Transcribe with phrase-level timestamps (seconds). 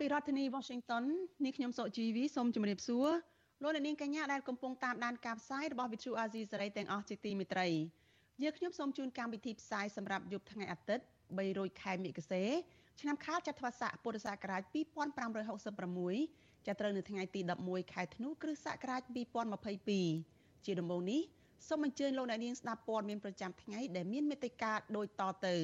[0.04, 1.04] ីរដ្ឋធានី Washington
[1.44, 3.08] នេះខ្ញុំសុជីវីសូមជម្រាបសួរ
[3.62, 7.68] លោកអ្នកនាងកញ្ញាដែលកំពុងតាមដានការផ្សាយរបស់ Vuthu Azizi Serai ទាំងអស់ជាទីមេត្រី
[8.42, 12.42] យើងខ្ញុំសូមជូនកម្មវិធីផ្សាយសម្រាប់យប់ថ្ងៃអាទិត្យ3រោចខែមិគសេ
[13.00, 14.62] ឆ្នាំខាលចត្វាស័កពុរសករាជ
[15.68, 19.02] 2566ចាប់ត្រូវនៅថ្ងៃទី11ខែធ្នូគ្រិស្តសករាជ
[19.84, 21.20] 2022ជាដំបូងនេះ
[21.68, 25.56] សូមអញ្ជើញលោកអ្នកនាងស្ដាប់ព័ត៌មានប្រចាំថ្ងៃដែលមានមេត្តាដូចតទៅ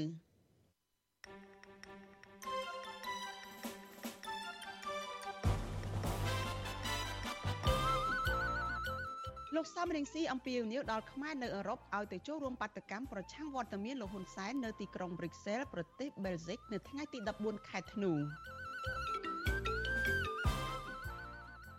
[9.58, 18.12] លោកសំរងស៊ីអំពាវនាវដល់ខ្មែរនៅអឺរ៉ុបឲ្យទៅចូលរួមបាតកម្មប្រឆាំងវត្តមានលោកហ៊ុនសែននៅទីក្រុងប្រុយសែលប្រទេសបែលហ្សិកនៅថ្ងៃទី14ខែធ្នូ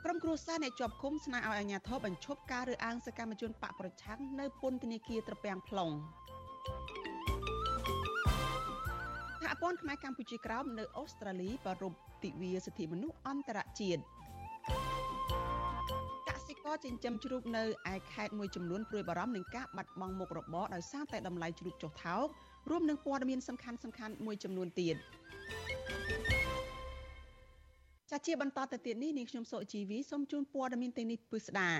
[0.03, 5.93] ក្រុមគ្រួសារអ្នកជាប់ឃុំស្នើឲ្យអាជ្ញាធរបញ្ឈប់ការរើសអើងសកម្មជនបកប្រឆាំងនៅពន្ធនាគារត្រពាំង plong
[9.41, 14.03] សហព័ន្ធខ្មែរកម្ពុជាក្រោមនៅអូស្ត្រាលីប្រពទិវាសិទ្ធិមនុស្សអន្តរជាតិ
[16.65, 17.63] ករចិញ្ចឹមជ្រូកនៅ
[17.93, 22.25] ឯខេត្តមួយចំនួនព្រួយបារម្ភនឹងការបាត់បង់មុខរបរដោយសារតែតម្លៃជ្រូកចុះថោក
[22.69, 24.95] រួមនឹងព័ត៌មានសំខាន់សំខាន់មួយចំនួនទៀត
[28.11, 31.71] ចាជាបន្តទៅទៀតនេះនាងខ្ញុំសុជីវីសូមជូនព័ត៌មានទាំងនេះពិស្ដា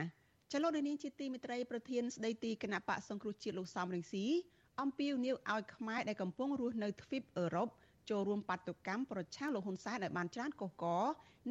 [0.52, 4.26] ចលនានាងជាទីមិត្តរីប្រធានស្ដីទីគណៈបកសង្គ្រោះជាតិលោកសំរងស៊ី
[4.82, 7.70] អំពាវនាវឲ្យខ្មែរដែលកំពុងរស់នៅទ្វីបអឺរ៉ុប
[8.10, 10.86] ចូលរួមបាតុកម្មប្រឆាំងលោកហ៊ុនសែនឲ្យបានច្រើនកុះក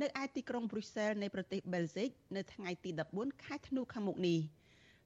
[0.03, 4.39] នៅឯទីក្រុងប្រុយសែលនៃប្រទេសបែលហ្សិកនៅថ្ងៃទី14ខែធ្នូខាងមុខនេះ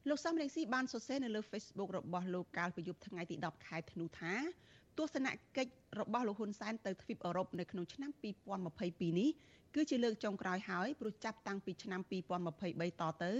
[0.08, 4.34] លោកសំរងស៊ីបានសរសេរនៅលើ Facebook របស់លោកកាលពីយប់ថ្ងៃទី10ខែធ្នូថា
[4.98, 8.10] ទស្សនកិច្ចរបស់លោកហ៊ុនសែនទៅទ្វីបអឺរ៉ុបនៅក្នុងឆ្នាំ
[8.60, 9.30] 2022នេះ
[9.74, 12.00] គឺជាលើកចុងក្រោយហើយព្រោះចាប់តាំងពីឆ្នាំ
[12.50, 13.32] 2023តទៅ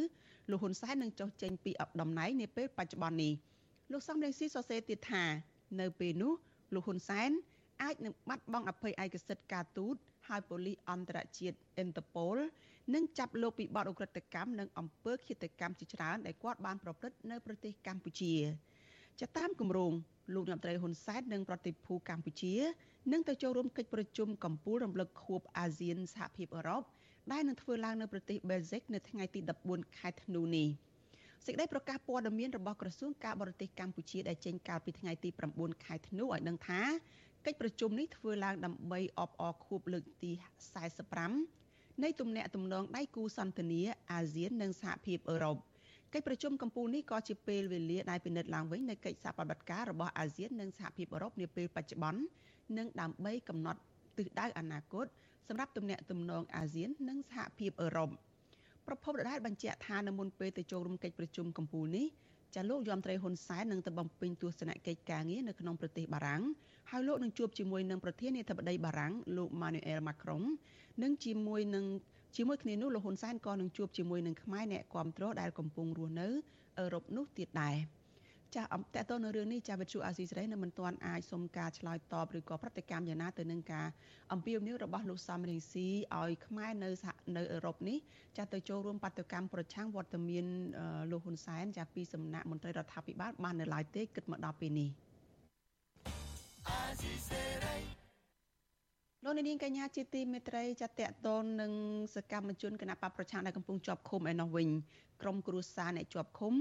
[0.51, 3.33] លោកហ៊ុនសែននឹងចុះចេញពីតំណែងនាពេលបច្ចុប្បន្ននេះ
[3.93, 5.25] លោកសំរងស៊ីសរសេរទៀតថា
[5.81, 6.33] នៅពេលនោះ
[6.75, 7.31] លោកហ៊ុនសែន
[7.83, 9.97] អាចនឹងបាត់បង់អភ័យឯកសិទ្ធិការទូត
[10.29, 12.37] ហើយប៉ូលីសអន្តរជាតិអ៊ីនតឺប៉ូល
[12.95, 18.35] នឹងចាប់លោកពីបទអ ுக ្រិតកម្មនិងអំពើឃាតកម្មជាច្រើនដែលគាត់បានប្រព្រឹត្តនៅប្រទេសកម្ពុជា
[19.21, 19.93] ចាតាមគម្រោង
[20.35, 22.55] លោកនាយរដ្ឋមន្ត្រីហ៊ុនសែននិងប្រតិភូកម្ពុជា
[23.13, 26.83] នឹងទៅចូលរួមកិច្ចប្រជុំកម្ពុជារំលឹកខួបអាស៊ានសហភាពអឺរ៉ុប
[27.33, 30.69] ដែលនឹងធ្វើឡើងនៅប្រទេសបែលហ្សិកនៅថ្ងៃទី14ខែធ្នូនេះ
[31.47, 36.83] សេចក្តីប្រកាសព័ត៌មានរបស់ក្រសួងការបរទេសកម្ពុជាដែលចេញកាលពីថ្ងៃទី9ខែធ្នូឲ្យដឹងថា
[37.47, 40.31] កិច្ចប្រជុំនេះធ្វើឡើងដើម្បីអបអរខួបលើកទី
[41.17, 45.57] 45នៃទំនាក់ទំនងដៃគូសន្តិនិកអាស៊ាននិងសហភាពអឺរ៉ុប
[46.15, 52.21] កិច្ចប្រជុំកម្ពុជានេះក៏ជាពេលវេលាដែលពិនិត្យឡើងវិញនៅកិច្ចសហប្រតិបត្តិការរបស់អាស៊ាននិងសហភាពអឺរ៉ុបនាពេលបច្ចុប្បន្ន
[52.79, 53.81] និងដើម្បីកំណត់
[54.19, 55.07] ទិសដៅអនាគត
[55.49, 58.11] សម្រាប់ទំនាក់ទំនងអាស៊ាននិងសហភាពអឺរ៉ុប
[58.87, 62.07] ប្រពន្ធដដែលបញ្ជាក់ថានៅមុនពេលទៅចូលរួមកិច្ចប្រជុំកម្ពុជានេះ
[62.55, 66.43] ចាលោកយមត្រីហ៊ុនសែននឹងទៅបំពេញទស្សនកិច្ចការងារនៅក្នុងប្រទេសបារាំង
[66.91, 70.45] ហើយលោកនឹងជួបជាមួយនឹងប្រធានាធិបតីបារាំងលោក Manuel Macron
[71.03, 71.85] និងជាមួយនឹង
[72.37, 76.29] ជាមួយគ្នានោះលោកហ៊ុនសែនក៏នឹងជួបជាមួយនឹងខ្មែរអ្នកគ្រប់គ្រងដែលកំពុងរស់នៅ
[76.79, 77.77] អឺរ៉ុបនោះទៀតដែរ
[78.57, 83.87] ចាអំតតនៅរឿងនេះចាវិទ្យុអាស៊ីសេរីនៅមិនទាន់អាចសុំការឆ្លើយតបឬក៏ប្រតិកម្មយ៉ាងណាទៅនឹងការ
[84.33, 85.87] អំពាវនាវរបស់លោកសំរងស៊ី
[86.19, 86.91] ឲ្យខ្មែរនៅ
[87.37, 87.99] នៅអឺរ៉ុបនេះ
[88.37, 90.45] ចាទៅចូលរួមបាតុកម្មប្រឆាំងវត្តមាន
[91.11, 94.91] លោកហ៊ុនសែនចាពីសំណាក់មន្ត្រីរដ្ឋាភិបាលបាននៅឡើយទេគិតមកដល់ពេលនេះ
[99.25, 101.73] លោកនាងកញ្ញាជាទីមេត្រីចាតតតននឹង
[102.15, 104.69] សកម្មជនគណៈបកប្រឆាំងដែលកំពុងជាប់ឃុំឯនោះវិញ
[105.23, 106.55] ក្រុមគ្រួសារអ្នកជាប់ឃុំ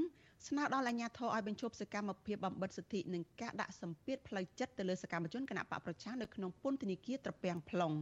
[0.46, 7.96] ស្នើដល់អាជ្ញាធរឲ្យបញ្ឈប់សកម្មភាពបំបិទសិទ្ធិនិងការដាក់សម្ពាធផ្លូវចិត្តទៅលើសកម្មជនគណៈបកប្រឆាំងនៅក្នុងពន្ធនាគារត្រពាំង plong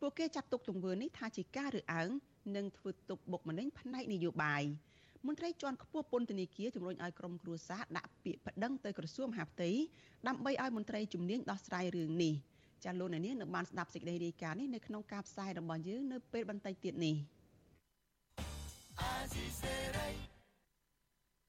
[0.00, 2.10] ពួកគេចាត់ទុកទង្វើនេះថាជាការរើសអើង
[2.56, 4.62] និងធ្វើទុកបុកម្នេញផ្នែកនយោបាយ
[5.26, 9.70] មន្ត្រីជាន់ខ្ពស់ពន្ធនាគារជំរុញឲ្យក្រុមគ្រួសារដាក់ពាក្យប្តឹងទៅក្រសួងមហាផ្ទៃ
[10.28, 12.34] ដើម្បីឲ្យមន្ត្រីជំនាញដោះស្រាយរឿងនេះ
[12.84, 17.16] ចាលោកនាងនៅបានស្ដាប់សេចក្តីរាយការណ៍នេះនៅក្នុងការផ្សាយរបស់យើងនៅពេលបន្តិចទៀតនេះ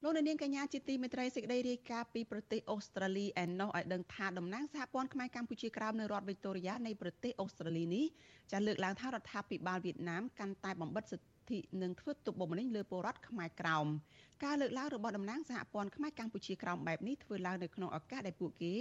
[0.06, 8.06] លោកនាងកញ្ញាជាទីមេត្រីសេចក្តីរាយការណ៍ពីប្រទេសអូស្ត្រាលីឯណោះឲ្យដឹងថាតំណាងសហព័ន្ធខ្មែរកម្ពុជាក្រោមនៅរដ្ឋវីតូរីយ៉ានៃប្រទេសអូស្ត្រាលីនេះ
[8.52, 13.88] ចាលើកឡើងថារដ្ឋាភិបាលវៀតណាមកាន់តែបំបិទសិទ្ធទ្ធិនិងធ្វើទុកបុកម្នេញលើពលរដ្ឋខ្មែរក្រោម
[14.44, 18.74] ការលើកឡើងរបស់តំណាងសហព័ន្ធខ្មែរកម្ពុជាក្រោមបែបនេះធ្វើឡើងនៅក្នុងឱកាសដែលពួកគេ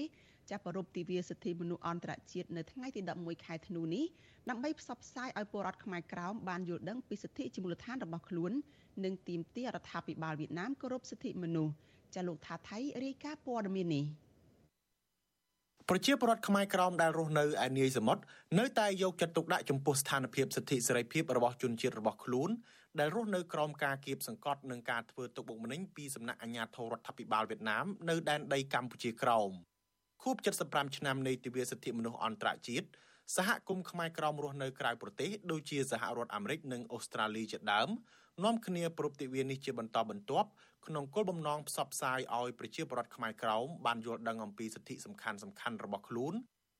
[0.50, 4.04] ចាប់ប្រពៃទិវាសិទ្ធិមនុស្សអន្តរជាតិនៅថ្ងៃទី11ខែធ្នូនេះ
[4.50, 8.52] ដើម្បីផ្សព្វផ្សាយឲ្យពលរដ្ឋខ្មែរក្រោមបានយល់ដឹងពីសិទ្ធិជាមូលដ្ឋានរបស់ខ្លួន
[9.05, 11.73] និងទាមទាររដ្ឋាភិបាលវៀតណាមគោរពសិទ្ធិមនុស្ស
[12.15, 14.05] ចាលោកថាថៃរាយការណ៍ព័ត៌មាននេះ
[15.89, 18.23] ប្រជាពលរដ្ឋខ្មែរក្រោមដែលរស់នៅឯនាយសមុទ្រ
[18.59, 22.50] នៅតែយកចិត្តទុកដាក់ចំពោះស្ថានភាពសិទ្ធិសេរីភាពរបស់ជនជាតិរបស់ខ្លួន
[22.99, 29.50] ដែលរស់នៅក្រោមការគៀបសង្កត់និងការធ្វើទុកបុកម្នេញពីសំណាក់អាជ្ញាធររដ្ឋាភិបាលវៀតណាមនៅដែនដីកម្ពុជាក្រោម
[30.23, 30.37] ខួប
[30.67, 32.87] 75ឆ្នាំនៃទិវាសិទ្ធិមនុស្សអន្តរជាតិ
[33.37, 37.88] សហគមន៍ខ្មែរក្រមរស់នៅក្រៅប្រទេសដូចជាសហរដ្ឋអាមេរិកនិងអូស្ត្រាលីជាដើម
[38.44, 40.49] នាំគ្នាប្រពៃទិវានេះជាបន្តបន្ទាប់
[40.87, 46.34] ក្នុងគោលបំណងផ្សព្វផ្សាយឲ្យប្រជាពលរដ្ឋខ្មែរក្រមបានយល់ដឹងអំពីសិទ្ធិសំខាន់សំខាន់របស់ខ្លួន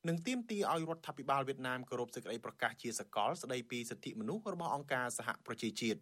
[0.08, 5.99] និងទាមទារឲ្យរដ្ឋាភិបាលវៀតណាមគោរពសេចក្តីប្រកាសជាសកលស្តីពីសិទ្ធិមនុស្សរបស់អង្គការសហប្រជាជាតិ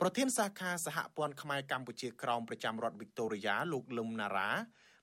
[0.00, 4.50] ប្រធានសាខាសហព័ន្ធខ្មែរកម្ពុជាក្រោមប្រចាំរដ្ឋវីកតូរីយ៉ាលោកលឹមណារ៉ា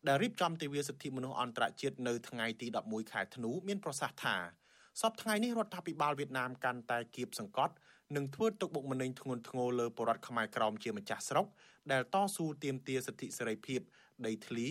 [0.07, 4.37] ដែលរៀបចំទិវាសិទ្ធិមនុស្សអន្តរជាតិនៅថ្ងៃទី11ខែធ្នូមានប្រសាសន៍ថា
[5.01, 7.73] សពថ្ងៃនេះរដ្ឋាភិបាលវៀតណាមកាន់តែគៀបសង្កត់
[8.15, 11.47] និងធ្វើទុកបុកម្នេញធ្ងន់ធ្ងរលើបរដ្ឋខ្មែរក្រោមជាម្ចាស់ស្រុក
[11.91, 13.79] ដែលតស៊ូទាមទារសិទ្ធិសេរីភាព
[14.25, 14.67] ដីធ្លី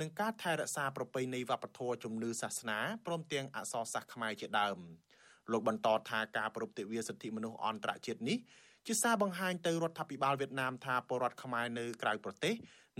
[0.00, 4.78] និងការថែរក្សាប្រពៃណីវប្បធម៌ជំនឿសាសនាព្រមទាំងអក្សរសាស្ត្រខ្មែរជាដើម
[5.52, 8.38] លោកបន្តថាការប្រពៃទិវាសិទ្ធិមនុស្សអន្តរជាតិនេះ
[8.88, 12.54] ជាសារបង្ហាញទៅរដ្ឋាភិបាលវៀតណាមថាពលរដ្ឋខ្មែរនៅក្រៅប្រទេស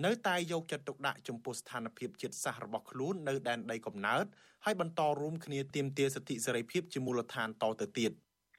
[0.05, 4.25] នៅតែយកចិត្តទុកដាក់ចំពោះស្ថានភាពជាតិសាសន៍របស់ខ្លួននៅដែនដីកំណើត
[4.65, 8.13] ហើយបន្តរួមគ្នាទាមទារសិទ្ធិសេរីភាពជាមូលដ្ឋានតទៅទៀត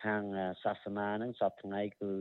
[0.05, 0.23] ខាង
[0.63, 2.11] សាសនាហ្នឹងសពថ្ងៃគឺ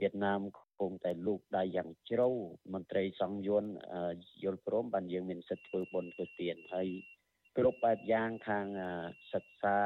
[0.00, 2.28] វៀតណាមកំពុងតែលូកដៃយ៉ាងជ្រៅ
[2.72, 3.64] មន្ត្រីសង្យ័ន
[4.42, 6.88] យល់ព្រមបានយើងមានសិទ្ធិធ្វើបុណ្យធ្វើទានហើយ
[7.58, 8.66] គ្រប់បែបយ៉ាងខាង
[9.32, 9.78] សិក្សា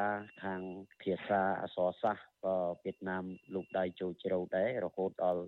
[0.43, 0.61] ខាង
[1.03, 3.25] ភាសាអក្សរសាស្ត្រក៏វៀតណាម
[3.55, 5.43] លូកដៃចូលជ្រៅដែររហូតដល់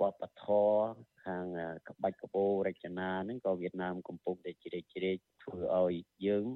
[0.00, 0.94] វប្បធម៌
[1.24, 1.44] ខាង
[1.88, 5.94] ក្បាច់កបោរចនាហ្នឹងក៏វៀតណាមកំពុងតែជ្រេកជ្រែកធ្វើឲ្យ
[6.26, 6.46] យើង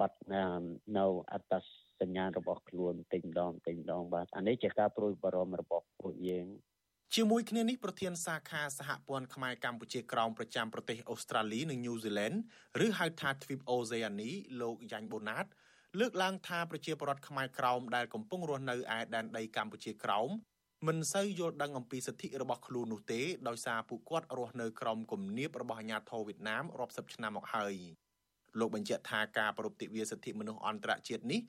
[0.00, 0.18] បាត់
[0.96, 1.54] នៅអត្ត
[2.00, 6.46] សញ្ញាណរបស់ខ្លួនតែម្ដងតែម្ដងបាទអានេះជាការព្រួយបារម្ភរបស់ពួកយើង
[7.14, 12.36] ជាមួយគ្នានេះប្រធានសាខាសហព័ន្ធខ្មែរកម្ពុជាក្រោមប្រចាំប្រទេសអូស្ត្រាលីនិងញូហ្សេឡង់
[12.84, 14.30] ឬហៅថាទ្វីបអូសេអានី
[14.60, 15.46] លោកយ៉ាញ់បូណាត
[15.98, 20.28] លើកឡើងថាប្រជាពលរដ្ឋខ្មែរក្រោមដែលកំពុងរស់នៅឯដែនដីកម្ពុជាក្រោម
[20.86, 27.74] មិនសូវយល់ដឹងអំពីសិទ្ធិរបស់ខ្លួននោះទេដោយសារពួកគាត់រស់នៅក្រោមគំនាបរបស់អាជ្ញាធរវៀតណាមរាប់សិបឆ្នាំមកហើយ
[28.58, 31.40] លោកបញ្ជាក់ថាការប្រពៃទិវាសិទ្ធិមនុស្សអន្តរជាតិនេះ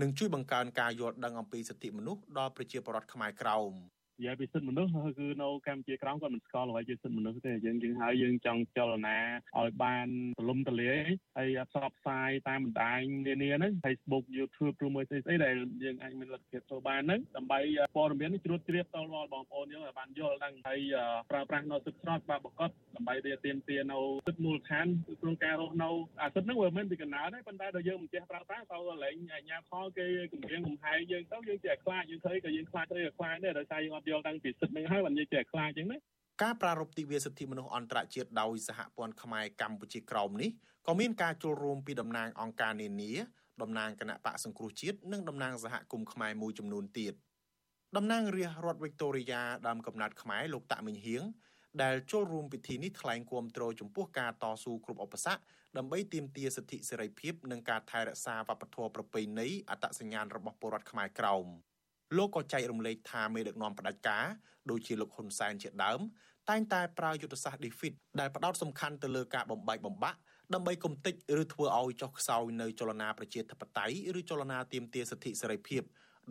[0.00, 3.72] នឹងជួយបង្កើនការយល់ដឹងអំពីសិទ្ធិមនុស្សដល់ប្រជាពលរដ្ឋខ្មែរក្រោម
[4.18, 9.18] និយាយពីសិទ្ធិមនុស្សគឺនៅកម្ពុជាក្រោមគាត់មិនស្គាល់អ្វីជាសិទ្ធិមនុស្សទេយើងយើងហើយយើងចង់ចលនា
[9.58, 10.06] ឲ្យបាន
[10.38, 11.04] ទលំទលាយ
[11.38, 15.54] ហើយផ្សព្វផ្សាយតាមបណ្ដាញនានាហ្នឹង Facebook YouTube ឬមួយស្អីស្អីដែល
[15.84, 17.60] យើងអាចមានលទ្ធភាពធ្វើបានហ្នឹងដើម្បី
[17.96, 20.80] ព័ត៌មាននេះជ្រួតជ្រាបដល់បងប្អូនយើងឲ្យបានយល់ដឹងហើយ
[21.30, 23.14] ប្រើប្រាស់នៅសិទ្ធិស្របច្បាប់ប្រកបដើម្បី
[23.44, 24.86] ទាមទារនៅសិទ្ធិមូលដ្ឋាន
[25.20, 25.88] ក្នុងការរស់នៅ
[26.22, 35.98] អាសិទ្ធិហ្នឹងវាមិនពីកណ្ដាលទេប៉ុន្តែដល់យើងមិនចេះប្រើប្រាស់ទៅលែងអាជ្ញាផលគេគម្រាមកំហែងយើងទៅយើងចេះខ្លាចយើងឃើញក៏យើងខ្លាចទៅខ្លាចដែរដោយសារយើងអត់យល់ដឹងពីសិទ្ធិនឹងហើយបាននិយាយចេះខ្លាចចឹងណា
[36.42, 40.50] ការប្រារព្ធទិវាសិទ្ធិមនុស្សអន្តរជាតិដោយសហព័ន្ធខ្មែរកម្ពុជាក្រោមនេះ
[40.86, 43.12] ក៏មានការចូលរួមពីតំណាងអង្គការនានា
[43.62, 47.14] តំណាងគណៈបកសង្គ្រោះជាតិនិងតំណាងសហគមន៍ខ្មែរមួយចំនួនទៀត
[47.96, 51.22] តំណាងរាជរដ្ឋវិកតូរីយ៉ាដើមកំណត់ខ្មែរលោកតាក់មិញហៀង
[51.82, 55.40] ដែលចូលរួមពិធីនេះថ្លែងគាំទ្រចំពោះការតស៊ូគ្រប់ឧបសគ្គ
[55.76, 61.46] ដើម្បីទាមទារសិទ្ធិសេរីភាពនិងការថែរក្សាវប្បធម៌ប្រពៃណីអត្តសញ្ញាណរបស់ពលរដ្ឋខ្មែរក្រោម
[62.16, 64.24] លោកក៏ចែករំលែកថាមេដឹកនាំផ្ដាច់ការ
[64.70, 66.00] ដូចជាលោកហ៊ុនសែនជាដើម
[66.50, 70.18] តែងតែប្រើយុទ្ធសាស្ត្រ defeat ដែលផ្ដោតសំខាន់ទៅលើការបំបែកបំបាក់
[70.54, 75.82] ដើម្បីគំតិចឬធ្វើឲ្យចុះខ្សោយនៅចលនាប្រជាធិបតេយ្យឬចលនាទាមទារសិទ្ធិសេរីភាព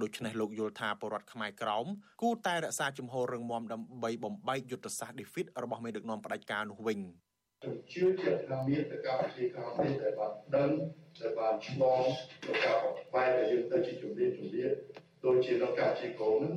[0.01, 1.85] ដូច្នេះលោកយល់ថាបរដ្ឋខ្មែរក្រោម
[2.21, 6.99] គួរតែរក្សាជំហររឹងមាំដើម្បីបំបែកយុទ្ធសាស្ត្រ defeat របស់មេដឹកនាំផ្ដាច់ការនោះវិញ
[7.61, 10.71] ខ្ញុំជឿជាក់ថាមានតកាវិធីក្រោមនេះដែលបានដឹង
[11.21, 12.03] ដែលបានឆ្លង
[12.45, 14.71] ទៅការបំបែកដែលយើងទៅជាជំនាញជំនាញ
[15.25, 16.53] ដូចជានៅកាជីកូនហ្នឹង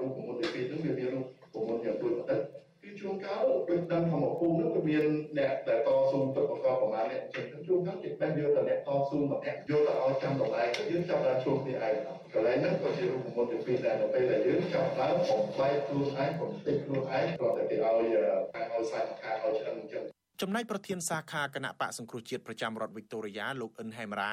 [0.00, 1.20] រូបមន្តទី2ហ្នឹងវាមានរូ
[1.54, 2.40] បមន្តយ៉ាងដូចបន្តិច
[2.82, 5.04] គឺជួនកាលដូចដឹងថាមកពូហ្នឹងវាមាន
[5.38, 11.94] អ្នកដែលតស៊ូទឹកបង្កប្រមាណអ្នកចឹងជួនកាលគេបែរយកតែអ្នកតស៊ូម្នាក់យកទៅឲ្យចាំតម្លៃទៅយើងចាប់ដើមជួបគ្នាឯង
[12.34, 18.14] កន្លែងហ្នឹងក៏ជារូបមន្តទី2ដែរនៅពេលដែលយើងចាប់ដើមបំបែកខ្លួនឯងបំពេញខ្លួនឯងគ្រាន់តែគេឲ្យ
[18.54, 20.04] ខាងឲ្យសាច់ខាងឲ្យឆ្អឹងអញ្ចឹង
[20.40, 24.32] ចំណែកប្រធានសាខាគណៈបកសង្គ្រោះជាតិប្រចាំរដ្ឋវីកតូរីយ៉ាលោកអ៊ិនហេមរ៉ា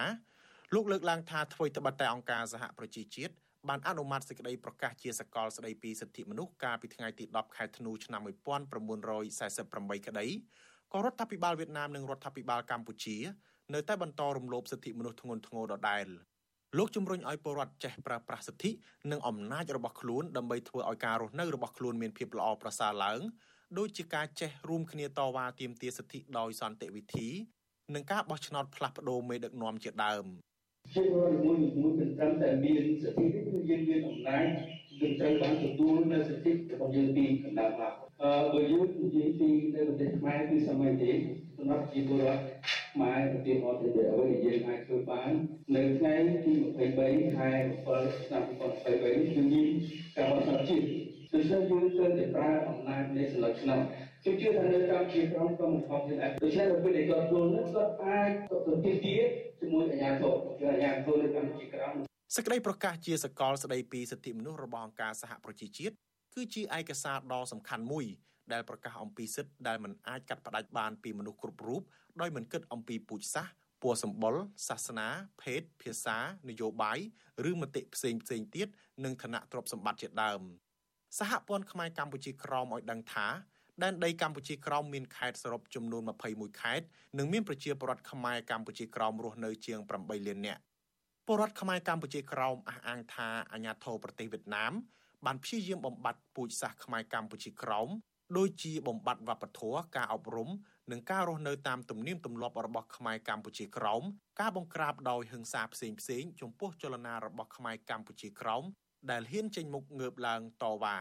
[0.73, 3.33] លោកលើកឡើងថាអ្វីត្បិតតែអង្គការសហប្រជាជាតិ
[3.67, 10.27] បានអនុម័តសេចក្តីប្រកាសជាសកលស្តីពីសិទ្ធិមនុស្សកាលពីថ្ងៃទី10ខែធ្នូឆ្នាំ1948ក្តី
[10.93, 13.17] ក៏រដ្ឋាភិបាលវៀតណាមនិងរដ្ឋាភិបាលកម្ពុជា
[13.73, 16.07] នៅតែបន្តរំលោភសិទ្ធិមនុស្សធ្ងន់ធ្ងរដដែល
[16.77, 18.71] លោកជំរុញឲ្យពលរដ្ឋចេះប្រើប្រាស់សិទ្ធិ
[19.11, 23.19] និងអំណាចរបស់ខ្លួនដើម្បីធ្វើឲ្យការរស់នៅរបស់ខ្លួនមានភាពល្អប្រសើរឡើង
[23.77, 27.29] ដូចជាការចេះរួមគ្នាតវ៉ាទាមទារសិទ្ធិដោយសន្តិវិធី
[27.93, 30.25] និងការបោះឆ្នោតផ្លាស់ប្ដូរមេដឹកនាំជាដើម
[30.93, 34.45] ជារដ្ឋមួយមួយមិនត្រឹមតែមានសិទ្ធិទេគឺយើងមានអំណាច
[35.01, 41.11] យើងត្រូវបានទទួលនៅសិទ្ធិរបស់យើងពីកណ្ដាលមកអឺបើយើងនិយាយពីនៅប្រទេសខ្មែរគឺសម័យទេ
[41.57, 42.43] សម្រាប់ជាពលរដ្ឋ
[42.93, 45.31] ខ្មែរប្រទេសអត់ទេអ្វីដែលយើងអាចធ្វើបាន
[45.75, 46.13] នៅថ្ងៃ
[46.45, 46.53] ទី
[46.95, 47.49] 23ខែ
[47.87, 49.67] 7ឆ្នាំ2023គឺមាន
[50.15, 50.85] ការបោះឆ្នោតជាតិ
[51.33, 53.81] ដូច្នេះយើងត្រូវតែប្រើអំណាចនៃសិលឹកឆ្នាំ
[54.21, 58.29] ខ្ញុំជឿថានៅកម្ពុជាក្រមក៏មិនខុសគ្នាដែរដូច្នេះនៅពេលដែលគាត់ចូលនោះគាត់អាច
[58.67, 59.15] ទៅទីទា
[59.59, 61.93] ជាមួយអាជ្ញាធរគឺអាជ្ញាធរនៅកម្ពុជាក្រម
[62.35, 65.95] សេចក្តីប្រកាសជាសកលស្តីពីសិទ្ធិមនុស្សរបស់អង្គការសហប្រជាជាតិ
[66.35, 68.05] គឺជាឯកសារដ៏សំខាន់មួយ
[68.53, 71.81] ដែលប្រកាសអំពីសិទ្ធិដែលមិនអាចកាត់ផ្តាច់បានពីមនុស្សគ្រប់រូប
[72.21, 74.35] ដោយមិនគិតអំពីពូជសាសន៍ពណ៌សម្បុរ
[74.67, 75.07] សាសនា
[75.41, 76.17] ភេទភាសា
[76.49, 76.99] នយោបាយ
[77.49, 78.67] ឬមតិផ្សេងផ្សេងទៀត
[79.03, 80.41] និងឋានៈទ្រព្យសម្បត្តិជាដើម
[81.19, 83.27] សហព័ន្ធខ្មែរកម្ពុជាក្រមឲ្យដឹងថា
[83.83, 86.85] ដែនដីកម្ពុជាក្រោមមានខេត្តសរុបចំនួន21ខេត្ត
[87.17, 90.61] និងមានប្រជាពលរដ្ឋខ្មែរកម្ពុជាក្រោមរស់នៅជាង8លាននាក់
[91.27, 94.73] ពលរដ្ឋខ្មែរកម្ពុជាក្រោមអះអាងថាអាញាធរប្រទេសវៀតណាម
[95.25, 97.89] បានព្យាយាមបំបត្តិពូជសាសន៍ខ្មែរកម្ពុជាក្រោម
[98.37, 100.49] ដូចជាបំបត្តិវប្បធម៌ការអប់រំ
[100.91, 104.03] និងការរស់នៅតាមទំនៀមទម្លាប់របស់ខ្មែរកម្ពុជាក្រោម
[104.39, 108.63] ការបង្ក្រាបដោយហិង្សាផ្សេងផ្សេងចំពោះចលនារបស់ខ្មែរកម្ពុជាក្រោម
[109.11, 110.97] ដែលហ៊ានចេញមុខងើបឡើងតវ៉ា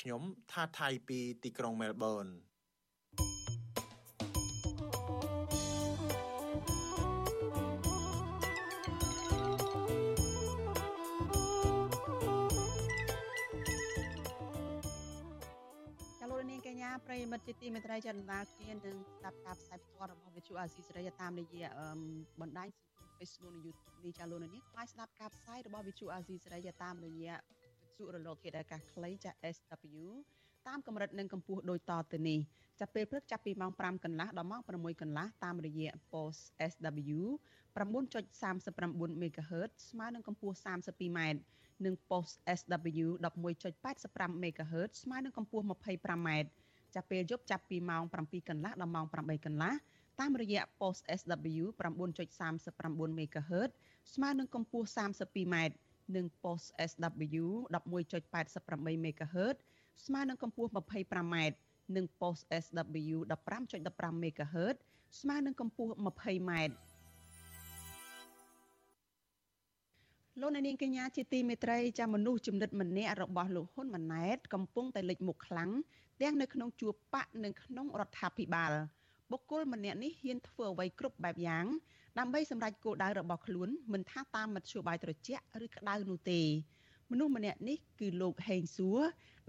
[0.00, 0.22] ខ្ញុំ
[0.52, 2.26] ថាថៃពីទីក្រុងមែលប៊ន
[17.06, 21.68] ប្រិយមិត្តជាទីមេត្រីចន្ទនាគ្នានឹងស្ដាប់ការផ្សាយផ្ទាល់របស់វិទ្យុអាស៊ីសេរីតាមរយៈ
[22.40, 27.34] បណ្ដាញសង្គម Facebook និង YouTube នេះចាលោកនាងខ្លាចស្ដាប់ការផ្សាយរបស់វិទ្យុអាស៊ីសេរីតាមរយៈ
[27.94, 30.04] វិទ្យុរលកធាតុអាកាសខ្លីចា SW
[30.66, 32.38] តាមកម្រិតនិងកម្ពស់ដូចតទៅនេះ
[32.80, 37.20] ចាប់ពេលព្រឹកចាប់ពីម៉ោង5កន្លះដល់ម៉ោង6កន្លះតាមរយៈ post SW
[37.76, 41.20] 9.39 MHz ស្មើនឹងកម្ពស់ 32m
[41.84, 46.28] និង post SW 11.85 MHz ស្មើនឹងកម្ពស់ 25m
[46.94, 49.74] ចាប់ពេលយប់ចាប់ពីម៉ោង7កន្លះដល់ម៉ោង8កន្លះ
[50.20, 51.64] តាមរយៈ post SW
[52.28, 53.70] 9.39 MHz
[54.14, 55.56] ស្មើនឹងកម្ពស់ 32m
[56.16, 57.44] និង post SW
[57.74, 59.56] 11.88 MHz
[60.04, 61.36] ស្មើនឹងកម្ពស់ 25m
[61.96, 63.16] និង post SW
[63.62, 64.76] 15.15 MHz
[65.20, 66.52] ស្មើនឹងកម្ពស់ 20m
[70.40, 75.70] លោកនាងកញ្ញាជាទីមេត្រីចាមនុស្សចំណិតម្នាក់របស់លោកហ៊ុនម៉ាណែត កំពុងតែលេចមុខខ្លាំង
[76.22, 78.72] ទាំងនៅក្នុងជួរបកនិងក្នុងរដ្ឋាភិបាល
[79.30, 81.66] បុគ្គលម្នាក់នេះហ៊ានធ្វើអ្វីគ្រប់បែបយ៉ាង
[82.18, 86.40] ដើម្បីសម្រេចគោលដៅរបស់ខ្លួនមិនថាតាមមធ្យោបាយត្រជាក់ឬក្តៅនោះទេ
[87.10, 89.00] មនុស្សម្នាក់នេះគឺលោកហេងសួរ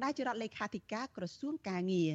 [0.03, 2.11] ដែលជារដ្ឋលេខាធិការក្រសួងកាងារ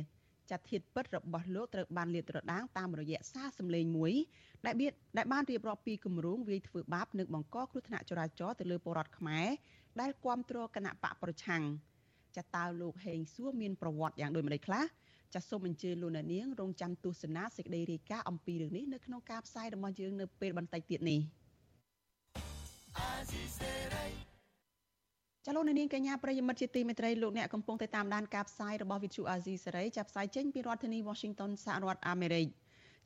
[0.51, 4.13] ចាត់ធាតពិតរបស់លោកត្រូវបានលាតត្រដាងតាមរយៈសារសម្លេងមួយ
[4.67, 9.49] ដែលបៀតដែលបានរៀបរាប់ពីគម្រោងវាយធ្វើបាបនិងបង្កគ្រោះថ្នាក់ចរាចរណ៍ទៅលើពលរដ្ឋខ្មែរ
[10.01, 11.63] ដែលគ្រប់គ្រងគណៈបកប្រឆាំង
[12.37, 14.85] ចាតើលោកហេងសួរមានប្រវត្តិយ៉ាងដូចម្តេចខ្លះ
[15.35, 21.21] ចាសសូមអញ្ជើញលោកអ្នកនាងរងចាំទស្សនាសេចក្តីរាយការណ៍អំពីរឿងនេះនៅក្នុងការផ្សាយរបស់យើងនៅពេលបន្តិចទៀតនេះ
[25.47, 32.47] ចលនានាងកញ្ញាប្រិយមិត្តជាទីមេត្រីលោកអ្នកកំពុងតែតាមដានការផ្សាយរបស់វិទ្យុអាស៊ីសេរីចាប់ផ្សាយចេញពីរដ្ឋធានី Washington សហរដ្ឋអាមេរិក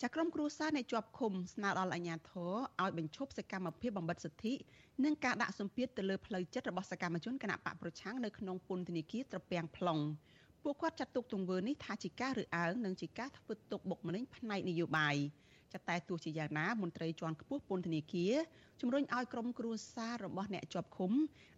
[0.02, 2.52] ចាក្រុមគ្រួសារនៃជាប់ឃុំស្នើដល់អាជ្ញាធរ
[2.82, 4.54] ឲ្យបញ្ឈប់សកម្មភាពបំបិទសិទ្ធិ
[5.04, 10.02] និងការដាក់សម្ពាធទៅលើផ្លូវចិត្តរបស់សកម្មជនគណបកប្រឆាំងនៅក្នុងពន្ធនាគារត្រពាំង plong
[10.64, 15.16] ពួកគាត់ចាត់ទុកទង្វើនេះថាជាការរើសអើងនិងជាការធ្វើទុកបុកម្នេញផ្នែកនយោបាយ
[15.72, 18.34] ចាតែទោះជាយ៉ាងណាមន្ត្រីជាន់ខ្ពស់ពន្ធនាគារ
[18.80, 21.12] ជំរុញឲ្យក្រុមគ្រួសាររបស់អ្នកជាប់ឃុំ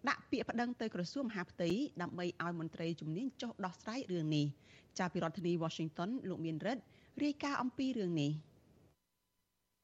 [0.08, 1.70] ដាក់ពាក្យប្តឹងទៅក្រសួងមហាផ្ទៃ
[2.02, 4.46] ដើម្បីឲ្យមន្ត្រីជំនាញចុះដោះស្រាយរឿងនេះ
[4.98, 6.82] ចាប់ពីរដ្ឋធានី Washington លោកមានរិទ្ធ
[7.22, 8.32] រាយការណ៍អំពីរឿងនេះ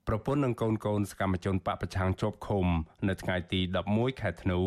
[0.09, 2.67] ប្រពន្ធនិងកូនកូនសកម្មជនបពប្រឆាំងជាប់ឃុំ
[3.09, 3.61] នៅថ្ងៃទី
[3.91, 4.61] 11ខែធ្នូ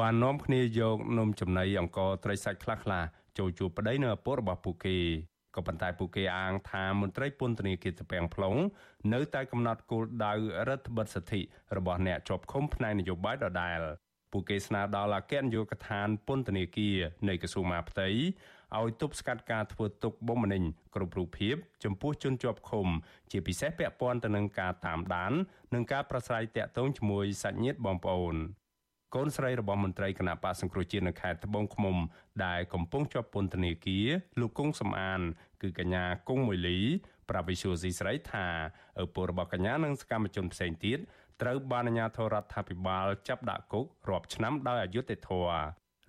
[0.00, 4.96] បាននាំគ្នាយកនំចំណីអង្ករត្រីសាច់ខ្លះៗ ចូលជួបប្តីនៅឪពុករបស់ពួកគេ
[5.56, 8.58] ក៏ប៉ុន្តែពួកគេអាងថាមន្ត្រីពន្ធនាគារត្រពាំង plong
[9.12, 10.32] នៅតែកំណត់គោលដៅ
[10.68, 11.40] រដ្ឋបិទសិទ្ធិ
[11.76, 13.80] របស់អ្នកជាប់ឃុំផ្នែកនយោបាយដដែល
[14.32, 16.96] ពួកគេស្នើដល់អគ្គនាយកដ្ឋានពន្ធនាគារ
[17.28, 18.08] នៃក្រសួងមហាផ្ទៃ
[18.78, 20.62] ឲ្យទប់ស្កាត់ការធ្វើទុកបុកម្នេញ
[20.94, 22.86] គ្រប់រូបភាពចំពោះជនជាប់ឃុំ
[23.30, 25.32] ជាពិសេសពាក់ព័ន្ធទៅនឹងការតាមដាន
[25.74, 28.36] និងការប្រស្រ័យតាក់ទងជាមួយសាច់ញាតិបងប្អូន
[29.14, 31.96] កូនស្រីរបស់មន្ត្រីគណៈបកសង្គ្រោះជាតិនៅខេត្តត្បូងឃ្មុំ
[32.44, 34.08] ដែលកំពុងជាប់ពន្ធនាគារ
[34.40, 35.20] លោកគង់សំអាន
[35.62, 36.78] គឺកញ្ញាគង់មួយលី
[37.30, 38.46] ប្រាប់វិសុយស៊ីស្រីថា
[39.02, 40.98] ឪពុករបស់កញ្ញានិងសកម្មជនផ្សេងទៀត
[41.42, 45.60] ត្រូវបានអាជ្ញាធររដ្ឋាភិបាលចាប់ដាក់គុករាប់ឆ្នាំដោយអយុត្តិធម៌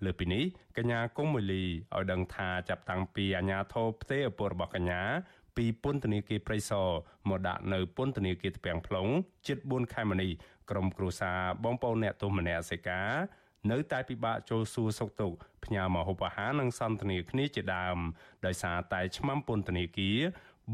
[0.04, 0.44] លើពីនេះ
[0.76, 5.02] កញ្ញាកុងមូលីឲ្យដឹងថាចាប់តាំងពីអាញាធរផ្ទេឪពុករបស់កញ្ញា
[5.56, 6.88] ពីពន្ធនាគារព្រៃសរ
[7.28, 9.10] មកដាក់នៅពន្ធនាគារទ្ពាំង plong
[9.46, 10.30] ជិត4ខែមកនេះ
[10.70, 13.02] ក្រុមគ្រួសារបងប្អូនអ្នកទោសម្នាក់សេកា
[13.70, 17.98] នៅតែពិបាកចូលសួរសុខទុក្ខផ្ញើមកហូបអាហារនិងសន្ទនាគ្នាជាដើម
[18.46, 20.18] ដោយសារតែឆ្មាំពន្ធនាគារ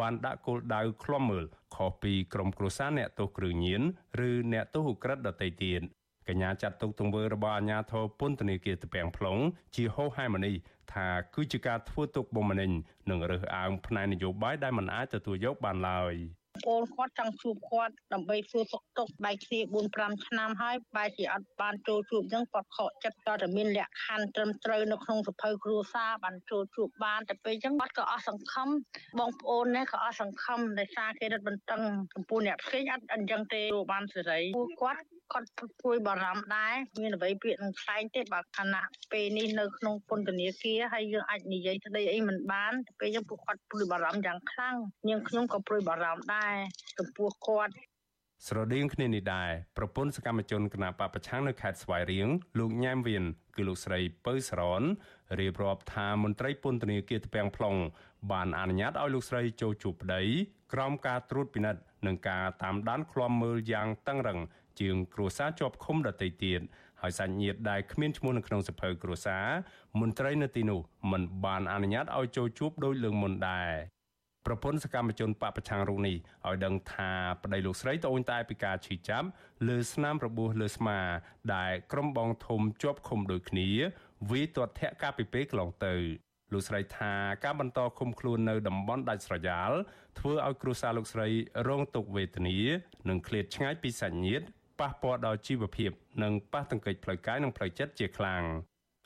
[0.01, 1.45] បានដាក់គោលដៅឃ្លាំមើល
[1.75, 3.83] ខុសពីក្រុមគ្រួសារអ្នកទោសគ្រឿងញៀន
[4.29, 5.81] ឬអ្នកទោសឧក្រិដ្ឋដទៃទៀត
[6.29, 9.41] កញ្ញាចាត់ទុកទង្វើរបស់អាជ្ញាធរពន្ធនាគារទ្ពាំង plong
[9.77, 10.53] ជាហោហែមនី
[10.93, 12.71] ថាគឺជាការធ្វើទុកបុកម្នេញ
[13.11, 16.15] និងរើសអើងផ្នែកនយោបាយដែលមិនអាចទទួលយកបានឡើយ
[16.67, 28.69] បងគាត់ចង់ជួបគាត់ដើម្បីសួរសុខទុក្ខបែកគ្នា4 5ឆ្នាំហើយបែរជាអត់បានចូលជួបអញ្ចឹងគាត់ខកចិត្តតើតែមានលក្ខខណ្ឌត្រឹមត្រូវនៅក្នុងសភៅគ្រួសារបានចូលជួបបានតែពេលអញ្ចឹងគាត់ក៏អស់សង្ឃឹម
[29.19, 31.83] បងប្អូននេះក៏អស់សង្ឃឹមដោយសារគេរត់បន្តឹង
[32.15, 33.61] ចំពោះអ្នកផ្សេងអត់អញ្ចឹងទេ
[33.93, 35.01] បានសេរីពួកគាត់
[35.33, 35.49] គាត់
[35.81, 44.77] ព្រួយបារម្ភដែរមានអ្វីពាក្យនឹងផ្សែងទេបើខណៈពេលនេះនៅក្នុងពន្ធនាគារហើយយើងអាចនិយាយស្ដីអីមិនបានពេលយើងពួកគាត់ព្រួយបារម្ភយ៉ាងខ្លាំង
[45.09, 46.55] នាងខ្ញុំក៏ព្រួយបារម្ភដែរ
[46.99, 47.73] ចំពោះគាត់
[48.47, 53.25] ស្រដៀងគ្នានេះដែរប្រពន្ធសកម្មជនគណបកប្រឆាំងនៅខេត្តស្វាយរៀងលោកញ៉ែមវៀន
[53.57, 54.83] គឺលោកស្រីពៅសរន
[55.41, 57.79] រៀបរាប់ថាមន្ត្រីពន្ធនាគារទ្ពាំង plong
[58.31, 60.23] បានអនុញ្ញាតឲ្យលោកស្រីចូលជួបប្តី
[60.73, 64.39] ក្រោមការត្រួតពិនិត្យនិងការតាមដានឃ្លាំមើលយ៉ាងតឹងរឹង
[64.81, 66.61] ជាងគ្រួសារជាប់ឃុំដទៃទៀត
[67.03, 69.47] ហើយសាច់ញាតិដែលគ្មានឈ្មោះនៅក្នុងសភៅគ្រួសារ
[70.01, 70.81] មន្ត្រីនៅទីនោះ
[71.13, 73.73] មិនបានអនុញ្ញាតឲ្យចូលជួបដោយលើកមុនដែរ
[74.47, 76.17] ប្រពន្ធសកម្មជនបពប្រឆាំងរូបនេះ
[76.47, 77.11] ឲ្យដឹងថា
[77.43, 79.29] ប្តីលោកស្រីត្អូញត្អែពីការឈឺចាប់
[79.69, 80.99] លើស្នាមរបួសលើស្មា
[81.55, 83.69] ដែលក្រុមបងធំជាប់ឃុំដូចគ្នា
[84.31, 85.95] វាទាត់ធាក់កាលពីពេលកន្លងទៅ
[86.53, 87.13] លោកស្រីថា
[87.45, 89.71] ការបន្តឃុំខ្លួននៅតំបន់ដាច់ស្រយាល
[90.19, 91.29] ធ្វើឲ្យគ្រួសារលោកស្រី
[91.69, 92.59] រងទុក្ខវេទនា
[93.09, 94.47] និងឃ្លាតឆ្ងាយពីសាច់ញាតិ
[94.81, 95.91] ប៉ះពាល់ដល់ជីវភាព
[96.23, 98.45] និងប៉ះទង្គិចផ្លូវកាយនិងផ្លូវចិត្តជាខ្លាំង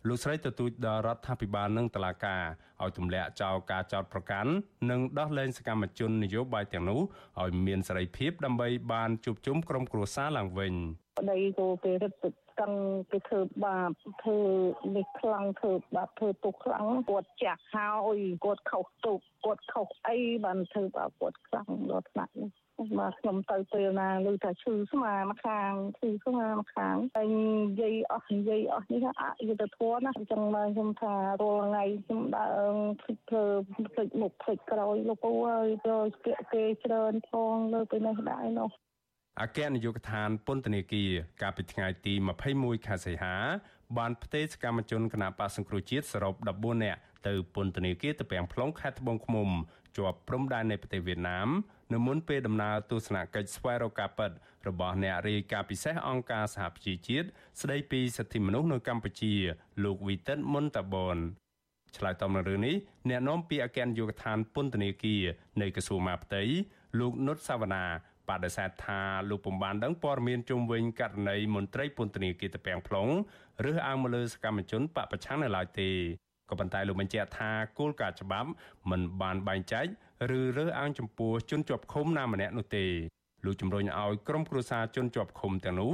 [0.08, 2.42] លោកស្រីទទូចដល់រដ្ឋាភិបាលនិងតុលាការ
[2.82, 4.50] ឲ្យទម្លាក់ចោលការចោទប្រកាន់
[4.90, 7.00] និងដោះលែងសកម្មជននយោបាយទាំងនោះ
[7.42, 10.74] ឲ្យមានសេរីភាពដើម្បីបានជួបជុំក្រុមគ្រួសារឡើងវិញ
[11.18, 12.72] ប្តីគោគេរត់ទឹកកឹង
[13.12, 13.90] គេធ្វើបាប
[14.22, 14.38] ធ្វើ
[14.96, 22.50] នេះខ្លាំងធ្វើបាបធ្វើទុកខ្លាំងគាត់ចាស់ហើយគាត់ខុសទុកគាត់ខុសអីបានធ្វើបាបគាត់ខ្លាំងដល់ថ្នាក់នេះ
[22.98, 33.44] បាទខ្ញុំទៅពេលណាឮថាឈឺស្មាមកខាងឈឺស្មាមកខាងហើយនិយាយអស់និយាយអស់នេះអយុធធម៌ណាអញ្ចឹងមកខ្ញុំថារាល់ថ្ងៃខ្ញុំដើរភ្លេចធ្វើ
[33.94, 38.70] ភ្លេចមុខភ្លេចក្រោយលោកពូអើយចូលស្ពាក់គេច្រើនផងលើពីនេះដែរនោះ
[39.40, 41.10] អគ្គនាយកដ្ឋានពន្ធនាគារ
[41.42, 42.14] កាលពីថ្ងៃទី
[42.50, 43.36] 21ខែសីហា
[43.98, 49.48] បានផ្ទេរសកម្មជនគណបកសង្គ្រោះជាតិសរុប14នាក់ទៅពន្ធនាគារទៅពាំង plong ខេត្តត្បូងឃ្មុំ
[49.96, 51.48] ជាប់ព្រំដែននៃប្រទេសវៀតណាម
[51.92, 54.30] នៅមុនពេលដំណើរទស្សនកិច្ចស្វែងរកការពិត
[54.68, 57.26] របស់អ្នករាយការណ៍ពិសេសអង្គការសហប្រជាជាតិ
[57.60, 59.34] ស្ដីពីសិទ្ធិមនុស្សនៅកម្ពុជា
[59.84, 61.18] លោកវីតិនមុនតាបន
[61.96, 62.76] ឆ្លើយតបនឹងរឿងនេះ
[63.08, 65.22] អ្នកនាំពាក្យអគ្គនាយកដ្ឋានពន្ធនាគារ
[65.60, 66.42] នៃក្រសួងមហាផ្ទៃ
[66.98, 67.84] លោកនុតសាវណ្ណា
[68.28, 73.10] បដិសេធថាលោកពុំបានដឹងព័ត៌មានជុំវិញករណីមន្ត្រីពន្ធនាគារតាពាំង plong
[73.70, 75.90] ឬអើងមកលើសកម្មជនបពប្រឆាំងនៅឡើយទេ
[76.52, 78.48] ក៏ប៉ុន្តែលោកបញ្ជាក់ថាគោលការណ៍ច្បាប់
[78.90, 79.86] មិនបានបែងចែក
[80.38, 82.86] ឬរើសអើងចំពោះជនជាប់ឃុំណាម្នាក់នោះទេ
[83.44, 85.92] លោកជំរុញឲ្យក្រុមគ្រួសារជនជាប់ឃុំទាំងនោះ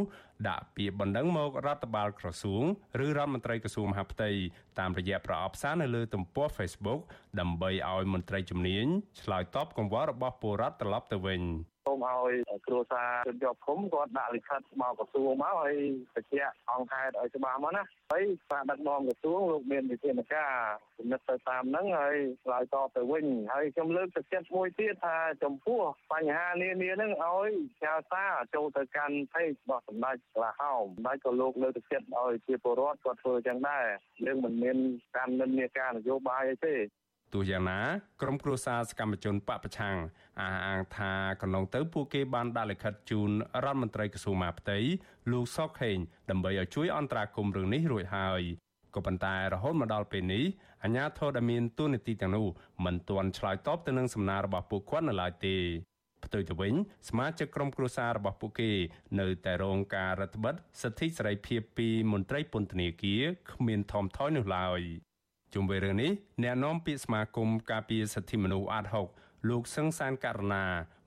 [0.49, 2.63] ដាក់ពាក្យបណ្ដឹងមករដ្ឋបាលក្រសួង
[3.05, 4.31] ឬរដ្ឋមន្ត្រីក្រសួងមហាផ្ទៃ
[4.79, 7.01] តាមរយៈប្រអប់សារនៅលើទំព័រ Facebook
[7.41, 8.87] ដើម្បីឲ្យមន្ត្រីជំនាញ
[9.23, 11.41] ឆ្លើយតបកង្វល់របស់ពលរដ្ឋត្រឡប់ទៅវិញ
[11.78, 12.33] សូ មឲ្យ
[12.67, 15.75] គ្រួសារជនជាប់ឃុំគាត់ដាក់លិខិតមកក្រសួងមកហើយ
[16.15, 20.53] បញ្ជាក់អង្គហេតុឲ្យច្បាស់មកណាហើយការដឹកនាំក្រសួងលោកមានវិធានការ
[20.99, 25.81] ពិនិត្យទៅតាមហ្នឹងហើយឆ្លើយតបទៅវិញហើយខ្ញុំលើកទឹកចិត្តមួយទៀតថាចំពោះ
[26.13, 27.51] បញ្ហានានាហ្នឹងឲ្យ
[27.85, 33.87] ចៅសារចូលទៅកាន់ page របស់សម្ដេចក្លាហោមសម្ដេចក៏លោកលើកទឹកចិត្តឲ្យជាពលរដ្ឋគាត់ធ្វើចឹងដែរ
[34.27, 34.77] យើងមិនមាន
[35.17, 36.77] ការនិន្នាការនយោបាយអីទេ
[37.33, 37.81] ទោះយ៉ាងណា
[38.23, 39.97] ក្រុមគ្រួសារសកម្មជនបពប្រឆាំង
[40.41, 43.31] អះអាងថាកន្លងទៅពួកគេបានដាក់លិខិតជូន
[43.65, 44.79] រដ្ឋមន្ត្រីក្រសួងមហាផ្ទៃ
[45.33, 45.99] លោកសុកខេង
[46.31, 48.43] ដើម្បីឲ្យជួយអន្តរាគមន៍រឿងនេះរួចហើយ
[48.95, 50.45] ក៏ប៉ុន្តែរហូតមកដល់ពេលនេះ
[50.83, 52.47] អាជ្ញាធរដែលមានទួនាទីទាំងនោះ
[52.85, 55.57] មិនទាន់ឆ្លើយតបទៅនឹងសំណើរបស់ពួកគាត់នៅឡើយទេ
[56.25, 56.75] ផ្ទុយទៅវិញ
[57.09, 58.71] សមាជិកក្រុមគ្រួសាររបស់ពួកគេ
[59.21, 64.81] នៅតែរងការរដ្ឋបិទសិទ្ធិសេរីភាពពីមន្ត្រីពន្ធនាគារគ្មានថមថយនោះឡើយ
[65.55, 68.87] ជុំវិញរឿងនេះអ្នកនាំពាក្យសមាគមការពារសិទ្ធិមនុស្សអាត
[69.19, 70.65] 60លោកសឹងសានករណា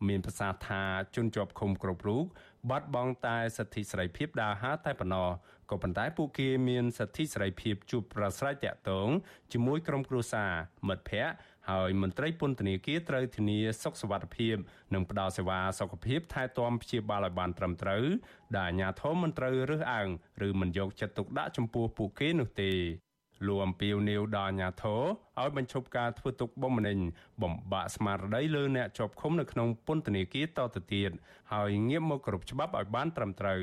[0.07, 0.83] មានប្រសាសន៍ថា
[1.15, 2.23] ជនជាប់ឃុំគ្រប់រូប
[2.69, 5.29] បាត់បង់តែសិទ្ធិសេរីភាពដើរហើរតែប៉ុណ្ណោះ
[5.69, 9.09] ក៏ប៉ុន្តែពួកគេមានសិទ្ធិសេរីភាពជួបប្រស្រ័យតាក់ទង
[9.51, 10.51] ជាមួយក្រុមគ្រួសារ
[10.87, 11.35] មិត្តភ័ក្តិ
[11.69, 14.55] ហើយមន្ត្រីពន្ធនាគារត្រូវធានាសុខសុវត្ថិភាព
[14.93, 18.05] និងផ្ដល់សេវាសុខភាពថែទាំព្យាបាលឲ្យបានត្រឹមត្រូវ
[18.57, 20.09] ដែលអាជ្ញាធរមិនត្រូវរើសអើង
[20.47, 22.71] ឬមិនយកចិត្តទុកដាក់ចំពោះពួកគេនោះទេ
[23.47, 25.01] លោកអំពីវនីវដល់អាញាធរ
[25.39, 26.97] ឲ្យបញ្ឈប់ការធ្វើទុកបុកម្នេញ
[27.41, 31.11] បំបាក់ស្មារតីលើអ្នកជាប់ឃុំនៅក្នុងពន្ធនាគារតទៅទៀត
[31.53, 33.61] ហើយងាកមកគ្រប់ច្បាប់ឲ្យបានត្រឹមត្រូវ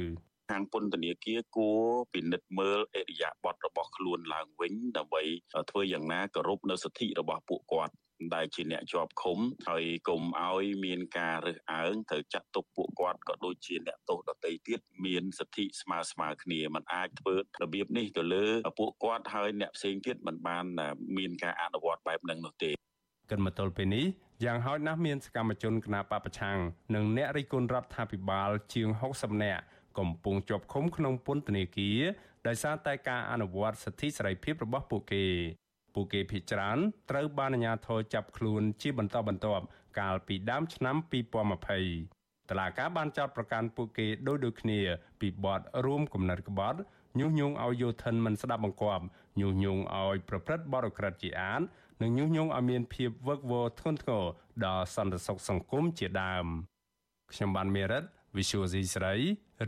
[0.50, 1.80] ខាងពន្ធនាគារគួរ
[2.12, 5.22] ពិនិត្យមើលអរិយាប័ត្ររបស់ខ្លួនឡើងវិញដើម្បី
[5.70, 7.94] ធ្វើយ៉ាងណាគោរពនៅសិទ្ធិរបស់ពួកគាត់
[8.36, 18.45] ដែលជាអ្នកជាប់ឃុំហើយកុំឲ្យមានការរើសអើងត្រូវចាត់ទុកពួកគាត់ក៏ដូចជាអ្នកទោសដទៃទៀតមានសិទ្ធិស្មើស្មើគ្នាมันអាចធ្វើរបៀបនេះទៅលើ
[18.79, 20.65] ពួកគាត់ហើយអ្នកផ្សេងទៀតมันបាន
[21.17, 22.71] មានការអនុវត្តបែបហ្នឹងនោះទេ
[23.31, 24.05] កិនមកទល់ពេលនេះ
[24.45, 26.57] យ៉ាងហោចណាស់មានសកម្មជនគណបកប្រឆាំង
[26.95, 29.63] និងអ្នករិះគន់រដ្ឋាភិបាលជាង60នាក់
[29.99, 31.99] កំពុងជាប់ឃុំក្នុងពន្ធនាគារ
[32.47, 35.25] ដោយសារតែការអនុវត្តសិទ្ធិសេរីភាពរបស់ពួកគេ
[35.98, 36.78] ពួកគេភ័យច្រើន
[37.11, 39.64] ត្រូវបានអាជ្ញាធរចាប់ខ្លួនជាបន្តបន្ទាប់
[39.98, 40.96] កាលពីដើមឆ្នាំ
[41.72, 44.80] 2020តឡាការបានចោទប្រកាន់ពួកគេដោយដូចគ្នា
[45.20, 46.78] ពីបទរួមគំនិតក្បត់
[47.18, 49.04] ញុះញង់ឲ្យយោធិនមិនស្ដាប់បង្គាប់
[49.40, 51.62] ញុះញង់ឲ្យប្រព្រឹត្តបទអក្រិតជាអាត
[52.02, 54.24] និងញុះញង់ឲ្យមានភាពវឹកវរធ្ងន់ធ្ងរ
[54.64, 56.46] ដល់សន្តិសុខសង្គមជាដើម
[57.32, 58.04] ខ្ញុំបានមេរិត
[58.37, 59.14] Visual C ស្រី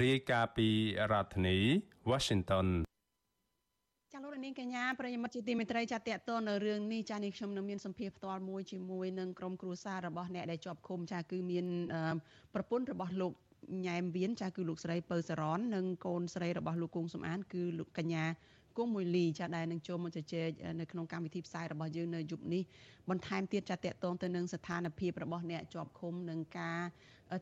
[0.02, 0.68] រាយការណ៍ពី
[1.12, 1.58] រដ្ឋធានី
[2.10, 2.89] Washington ចាលោក
[4.44, 11.66] នាងកញ្ញាប្រិយមិត្តជាទីមេត្រីចាតតទៅនៅរឿងនេះចានេះខ្ញុំនឹងមានសម្ភារផ្ទាល់មួយជាមួយនឹងក្រុមគ្រួសាររបស់អ្នកដែលជាប់ឃុំចាគឺមាន
[12.54, 13.32] ប្រពន្ធរបស់លោក
[13.86, 18.24] ញ៉ែមវៀនចាគឺលោកស្រីពៅសរននិងកូនស្រីរបស់លោកគង់សំអាន គឺលោកកញ្ញា
[18.76, 20.48] គង់មួយលីចាដែលនឹងចូលមកជជែក
[20.80, 22.62] នៅក្នុងកម្មវិធីផ្សាយរបស់យើងនៅយប់នេះ
[23.10, 26.80] បន្ថែមទៀតចាតតទៅនឹងស្ថានភាពរបស់អ្នកជាប់ឃុំនិងការ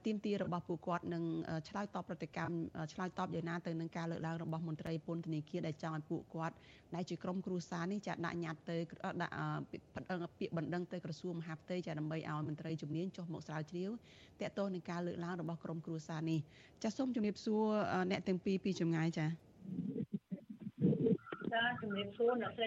[0.05, 1.25] ទៀមទីរបស់ពួកគាត់នឹង
[1.69, 2.55] ឆ្លើយតបប្រតិកម្ម
[2.93, 6.55] ឆ្លើយតបយ៉ាងណាទៅនឹងការលើកឡើងរបស់មន្ត្រីពន្ធនាគារដែលចង់ឲ្យពួកគាត់
[6.95, 8.77] ដែលជាក្រុមគ្រួសារនេះចាដាក់ញត្តិទៅ
[9.23, 9.35] ដាក់
[9.71, 13.91] ពាក្យបណ្ដឹងទៅក្រសួងមហាផ្ទៃចាដើម្បីឲ្យមន្ត្រីជំនាញចុះមកស្រាវជ្រាវ
[14.41, 16.41] តកតទៅនឹងការលើកឡើងរបស់ក្រុមគ្រួសារនេះ
[16.83, 17.65] ចាសូមជំរាបសួរ
[18.11, 19.27] អ្នកទាំងពីរពីចម្ងាយចា
[21.53, 22.67] ចាជំរាបសួរអ្នកស្រី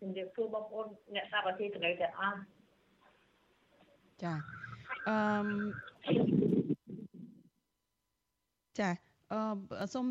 [0.00, 2.38] ជំរាបសួរបងប្អូនអ្នកសាប់អាស៊ីសេរីទាំងអស់
[4.22, 4.34] ចា
[5.08, 5.16] អឺ
[8.80, 8.90] ចា
[9.32, 10.06] អឺសូម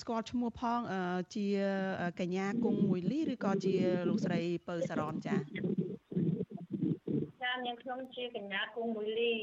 [0.00, 0.80] ស្គាល់ឈ្មោះផង
[1.34, 1.46] ជា
[2.20, 3.74] កញ្ញាគង់មួយលីឬក៏ជា
[4.08, 5.36] លោកស្រីពៅសារ៉នចា
[7.42, 9.34] ចានាងខ្ញុំជាកញ្ញាគង់មួយលី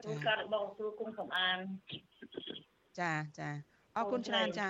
[0.00, 1.58] គ្រូការរបស់គ្រូគង់សំអាន
[3.00, 3.50] ចាចា
[3.96, 4.66] អរគុណច្រើនចា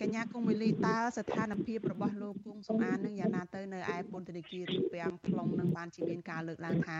[0.00, 6.98] កញ្ញាគង់មីលីតើស្ថានភាពរបស់លោកគង់សំអាននឹងយ៉ាងណាទៅនៅឯពន្ធនាគាររាំងខ្លងនឹងបានជាមានការលើកឡើងថា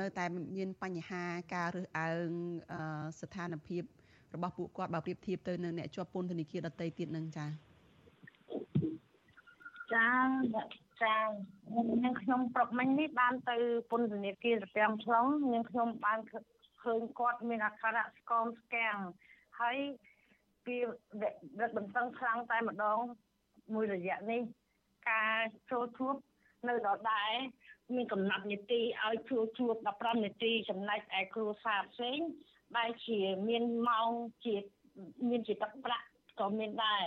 [0.00, 0.24] នៅតែ
[0.56, 1.24] មានបញ្ហា
[1.54, 2.30] ការរើសអើង
[3.20, 3.82] ស្ថានភាព
[4.34, 7.46] របស់ពួកគាត់បើប្រៀបធៀបទៅនឹងអ្នកជាប់ពន្ធនាគារដទៃទៀតនឹងចា
[9.94, 10.08] ចា
[11.02, 11.18] ចា
[12.04, 13.56] នឹងខ្ញុំប្រុកមិញនេះបានទៅ
[13.90, 16.18] ពន្ធនាគាររាំងខ្លងនឹងខ្ញុំបាន
[16.82, 18.96] ឃើញគាត់មានអាការៈស្គមស្គាំង
[19.60, 19.76] ហើយ
[20.64, 20.76] ពី
[21.60, 22.98] រឹតបន្តឹងខ្លាំងតែម្ដង
[23.74, 24.40] មួយរយៈនេះ
[25.10, 25.36] ការ
[25.70, 26.14] ចូលជួប
[26.68, 27.32] នៅដដែល
[27.96, 32.18] មានកំណត់នីតិឲ្យចូលជួប15នាទីចំណែកឯគ្រួសារផ្សេង
[32.76, 34.10] បែរជាមានម៉ោង
[34.44, 34.54] ជា
[35.28, 36.06] មានជាទឹកប្រាក់
[36.40, 37.04] ក៏មានដែរ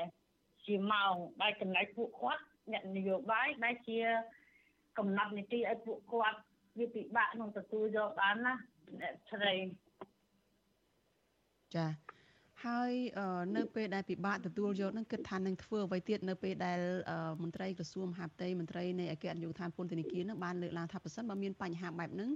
[0.65, 4.00] ជាម៉ោងបែរចំណែកពួកគាត់អ្នកនយោបាយបែរជា
[4.98, 6.39] កំណត់នីតិឲ្យពួកគាត់
[6.80, 8.54] វាពិបាកក្នុងទទួលយកបានណា
[9.02, 9.54] អ្នកស្រី
[11.76, 11.86] ចា
[12.65, 12.91] ហើយ
[13.58, 16.80] នៅពេលដែលពិបាកទទួលយកនឹងគិតថានឹងធ្វើអ្វីទៀតនៅពេលដែល
[17.43, 22.30] មន្ត្រីក្រសួងមហាផ្ទៃមន្ត្រីនៃអគ្គនាយកដ្ឋានពន្ធនាគារនឹងបានលើកឡើងថាប្រសិនបើមានបញ្ហាបែបហ្នឹង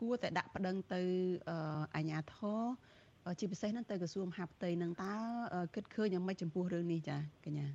[0.00, 1.02] គួរតែដាក់ប្តឹងទៅ
[1.94, 2.60] អាជ្ញាធរ
[3.38, 5.14] ជាពិសេសហ្នឹងទៅក្រសួងមហាផ្ទៃនឹងតើ
[5.74, 7.66] គិតឃើញយ៉ាងម៉េចចំពោះរឿងនេះចាកញ្ញា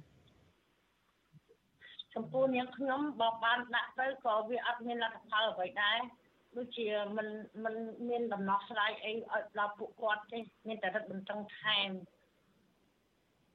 [2.15, 5.99] ចំពោះនាងខ្ញុំបបបានដាក់ទៅក៏វាអត់មានលទ្ធផលអ្វីដែរ
[6.56, 7.28] ដូចជាมัน
[7.64, 7.74] มัน
[8.08, 11.90] មានដំណោះស្រាយអីឲ្យដល់ពួកគាត់ទេមានតែរឹតបន្តឹងថែម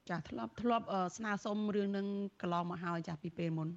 [0.09, 0.85] ចាធ្លាប់ធ្លាប់
[1.17, 2.07] ស្នើសុំរឿងនឹង
[2.41, 3.69] កន្លងមកហើយចាពីពេលមុន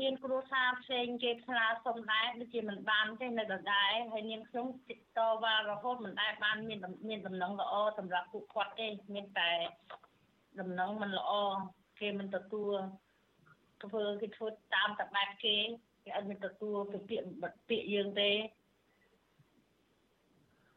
[0.00, 6.78] មានគ្រួសារផ្សេងគេស្នើសុំដែរដូចជាមិនបានទេនៅដដែលហើយនាងខ្ញុំតិតវ៉ារហូតមិនដែលបានមាន
[7.08, 9.50] មានដំណឹងល្អសម្រាប់ពួកគាត់ទេមានតែ
[10.60, 11.32] ដំណឹងមិនល្អ
[12.00, 12.76] គេមិនទទួល
[13.84, 15.56] ធ្វើគេធ្វើតាមតែបែបគេ
[16.03, 17.27] គេអត់មានទទួលពីពាក្យ
[17.69, 18.31] ពាក្យយើងទេ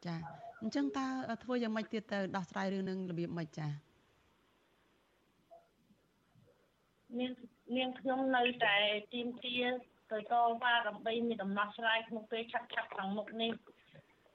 [0.05, 0.15] ចា
[0.61, 1.05] អញ្ចឹងតើ
[1.43, 3.67] ធ្វើយ៉ាងម៉េចទៀតទៅដោះស្រាយរឿងនឹងរបៀបម៉េចចា
[7.19, 7.31] នាង
[7.77, 8.75] នាងខ្ញុំនៅតែ
[9.13, 9.55] ទីមទា
[10.11, 13.51] ទៅតវ៉ាដើម្បីមានដំណោះស្រាយក្នុងពេលឆាប់ឆាប់ខាងមុខនេះ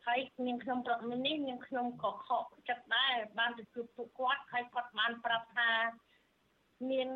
[0.07, 5.71] ហើយនាងខ្ញុំប្រកនេះនាងខ្ញុំក៏ខកចិត្តដែរបានទៅជួបពួកគាត់ហើយគាត់បានប្រាប់ថា
[6.91, 7.09] មាន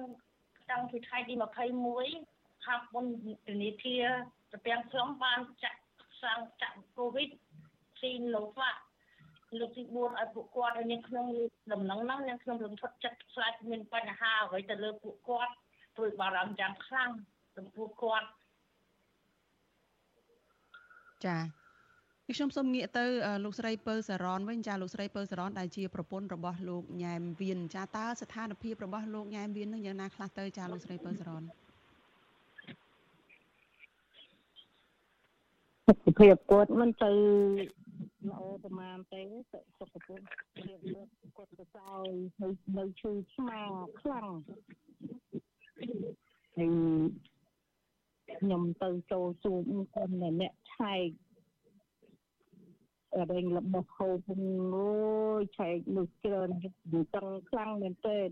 [0.70, 2.33] តាំងពីថ្ងៃទី21
[2.64, 3.06] ខាងបុន
[3.46, 4.04] ធនាគារ
[4.50, 5.80] ត្រពាំងខ្ញុំបានចាក់
[6.22, 7.28] សាំងចាក់កូវីដ
[8.00, 8.70] ស៊ីណូវ៉ា
[9.58, 11.26] លើកទី4ឲ្យពួកគាត់ឲ្យនាងខ្ញុំ
[11.72, 15.52] ដំណឹងហ្នឹងនាងខ្ញុំរំភើបចិត្តខ្លាចមានបញ្ហាអ្វីទៅលើពួកគាត់
[15.96, 17.10] ព្រួយបារម្ភយ៉ាងខ្លាំង
[17.56, 18.26] ចំពោះគាត់
[21.26, 21.38] ចា
[22.26, 23.04] ខ្ញុំសូមងាកទៅ
[23.44, 31.42] លោកស្រីពៅសារ៉នវិញចាលោកស្រីពៅសារ៉នដែលជាប្រពន្ធរបស់លោកញ៉ែមវៀនចាតើស្ថានភាពរបស់លោកញ៉ែមវៀននឹងយ៉ាងណាខ្លះទៅចាលោកស្រីពៅសារ៉ន
[35.88, 37.10] សុខភាពគាត់មិនទៅ
[38.28, 39.22] ល្អប្រហែលទេ
[39.78, 40.20] សុខភាព
[40.66, 43.60] រៀបរៀបគាត់ទៅសោយហើយនៅឈឺស្មា
[44.00, 44.30] ខ្លាំង
[46.56, 46.70] ហើយ
[48.40, 49.60] ខ្ញុំទៅចូលជួប
[49.94, 51.08] គាត់អ្នកឆែក
[53.30, 54.90] រែងរបស់ហូបអូ
[55.38, 56.48] យឆែកនោះច្រើន
[57.14, 58.30] តឹងខ្លាំងមែនទែន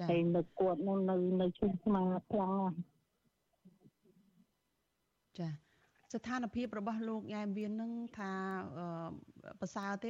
[0.00, 2.02] ហើយនៅគាត់នោះនៅនៅជុំស្មា
[2.32, 2.76] ខ្លាំងណាស់
[5.38, 5.48] ចា
[6.12, 8.32] ស្ថានភាពរបស់លោកញ៉ែមវៀននឹងថា
[9.60, 10.08] ប្រសើរទេ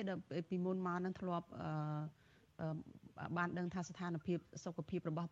[0.51, 1.47] ពីមុនមកនឹងធ្លាប់
[3.37, 5.29] បានដឹងថាស្ថានភាពសុខភាពរបស់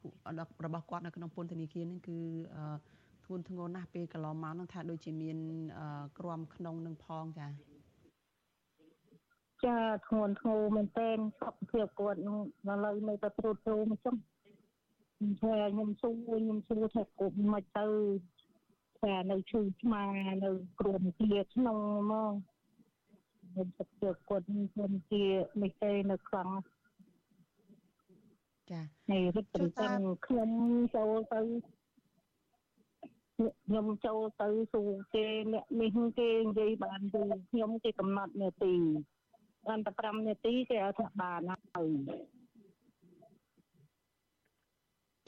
[0.65, 2.19] របស់គាត់នៅក្នុងពន្ធនាគារនេះគឺ
[3.25, 5.37] ធ្ងន់ធ្ងរណាស់ពេលកន្លងមកនឹងថាដូចជាមាន
[6.19, 7.49] ក្រមក្នុងនឹងផងចា
[9.67, 12.37] ចាធ្ងន់ធ្ងរមែនទែនសុខភាពគាត់នឹង
[12.69, 14.17] ឥឡូវនៅតែព្រួតព្រួមកចឹង
[15.21, 17.87] ខ្ញុំខ្ញុំសួរខ្ញុំសួរថាគប់មិនទៅ
[19.01, 20.05] ថានៅឈឺឆ្មា
[20.45, 21.79] នៅក្រមជាក្នុង
[22.11, 22.33] មក
[23.41, 25.25] ខ្ញុំសុខភាពគាត់ខ្ញុំជា
[25.61, 26.51] មិនទេនៅខ្លាំង
[28.71, 29.67] ចាហើយរឹតតឹង
[30.27, 30.51] ខ្ញុំ
[30.97, 31.41] ចូលទៅ
[33.67, 38.75] ខ្ញុំចូលទៅសួរគេអ្នកនេះគេនិយាយបានគឺខ្ញុំគេកំណត់នាទី
[39.67, 41.41] បានតែ5នាទីគេឲ្យថាបាន
[41.75, 41.93] ហើយ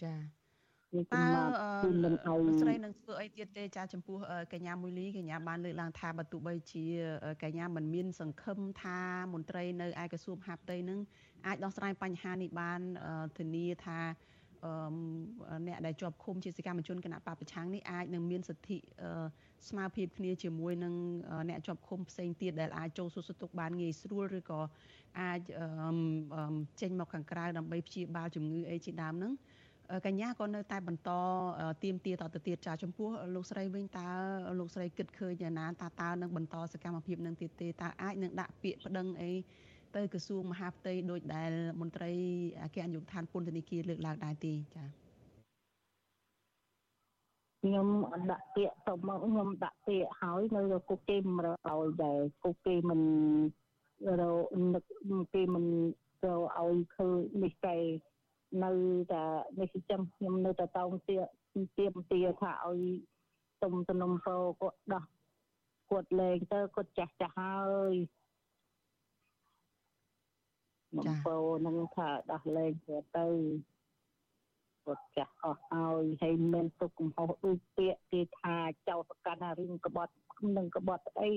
[0.05, 1.25] ចាតើ
[2.63, 4.19] ស្រីនឹងធ្វើអីទៀតទេចាចំពោះ
[4.53, 6.85] កញ្ញាមួយលីកញ្ញាបានលើកឡើងថាបើទោះបីជា
[7.43, 9.01] កញ្ញាមិនមាន សង្ឃឹមថា
[9.33, 10.99] មន្ត្រីនៅឯក្រសួងហាផ្ទៃនឹង
[11.47, 12.81] អាចដោះស្រាយបញ្ហានេះបាន
[13.39, 13.99] ធានាថា
[15.67, 18.79] អ្នកដែលជាប់ឃុំជាសកម្មជនគណៈបពប្រឆាំងនេះអាចនឹងមានសិទ្ធិ
[19.69, 20.95] ស្មារភាពគ្នាជាមួយនឹង
[21.49, 24.61] អ្នកជាប់ឃុំផ្សេងទៀតដែលអាចចូលសួរសុខទុក្ខបានងាយស្រួលឬក៏
[25.21, 25.41] អាច
[26.81, 29.33] ចេញមកខាងក្រៅដើម្បីព្យាបាលជំងឺអីជាដើមហ្នឹង
[30.07, 31.11] កញ្ញាក៏នៅតែបន្ត
[31.83, 34.09] ទៀមទាតទៅទៀតចាចំពោះលោកស្រីវិញតើ
[34.59, 39.33] លោកស្រីគិតឃើញយ៉ាងណាតើតើនឹងបន្តសកម្មភាពនឹងទៀតទេតើអាចនឹងដាក់ពាក្យប្តឹងអី
[39.97, 42.13] ទៅក្រសួងមហាផ្ទៃដោយដែលមន្ត្រី
[42.63, 44.85] អគ្គនាយកដ្ឋានពន្ធនាគារលើកឡើងដែរទេចា
[47.63, 47.89] ខ្ញុំ
[48.31, 53.01] ដាក់ពាក្យទៅមកខ្ញុំដាក់ពាក្យហើយនៅគុកគេមិនឲ្យដែរគុកគេមិន
[54.21, 54.23] រ
[54.75, 54.85] នឹក
[55.35, 55.65] គេមិន
[56.25, 57.77] ទៅឲ្យឃើញនេះតែ
[58.65, 58.73] នៅ
[59.13, 59.25] តែ
[59.61, 61.19] នេះចឹងខ្ញុំនៅតែតោងទា
[61.79, 62.83] ទៀមទាថាឲ្យ
[63.63, 65.05] ទុំទំនំពោគាត់ដោះ
[65.91, 67.63] គាត់លេងទៅគាត់ចាស់ចាស់ហើ
[67.93, 67.95] យ
[70.97, 71.37] បំពោ
[71.67, 73.27] នឹងថាដោះលែងគាត់ទៅ
[74.85, 78.57] គាត់ចាស់អស់ហើយហើយមានទុកកំហុសដូចពាក្យគេថា
[78.89, 80.13] ចោតប្រកាន់រឿងក្បត់
[80.57, 81.31] នឹងក្បត់អី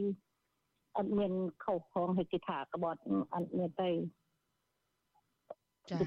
[0.98, 3.00] អត់មានខុសផងហើយគេថាក្បត់
[3.34, 3.92] អត់មានទេ
[5.90, 5.98] ចា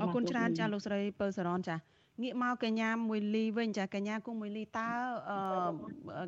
[0.00, 1.76] អរគុណច្រើនចាលោកស្រីពៅសរនចា
[2.22, 4.90] ងាកមកកញ្ញាមួយលីវិញចាកញ្ញាគុំមួយលីតើ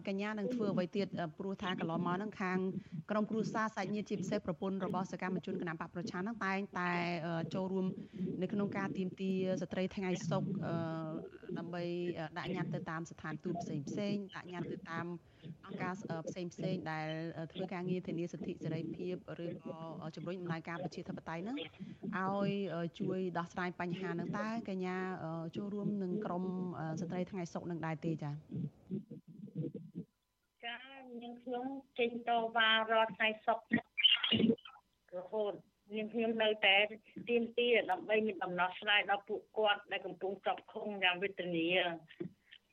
[0.09, 1.07] កញ្ញានឹងធ្វើអ្វីទៀត
[1.38, 2.59] ព្រោះថាកន្លងមកហ្នឹងខាង
[3.11, 6.90] ក្រមគ្រួសារសាច់ញាតិជាពិសេសប្រពន្ធរបស់សកម្មជនគណបកប្រជាហ្នឹងតែងតែ
[7.55, 7.87] ចូលរួម
[8.43, 10.45] នៅក្នុងការទៀមទាស្ត្រីថ្ងៃសុក
[11.59, 11.85] ដើម្បី
[12.38, 15.07] ដាក់ញត្តិទៅតាមស្ថានទូតផ្សេងផ្សេងដាក់ញត្តិទៅតាម
[15.66, 15.92] អង្គការ
[16.28, 17.09] ផ្សេងផ្សេងដែល
[17.52, 19.78] ធ្វើការងារធានាសិទ្ធិសេរីភាពឬក៏
[20.16, 21.57] ជំរុញដំណើរការប្រជាធិបតេយ្យហ្នឹង
[22.18, 24.98] ឲ្យជួយដោះស្រាយបញ្ហាហ្នឹងតើកញ្ញា
[25.57, 26.44] ចូលរួមនឹងក្រម
[27.00, 28.35] ស្ត្រីថ្ងៃសុកនឹងដែរទេចា៎
[30.64, 30.76] ចា
[31.22, 31.64] នាងខ្ញុំ
[31.98, 33.61] ចេញតវ៉ារត់ថ្ងៃសុក
[35.18, 35.52] រហូត
[35.96, 36.76] នាងខ្ញុំនៅតែ
[37.28, 41.68] ទៀមទាដើម្បីមានដំណោះស្រាយដល់ពួកគាត់ដែលកំពុងជាប់ឃុំយ៉ាងវេទនា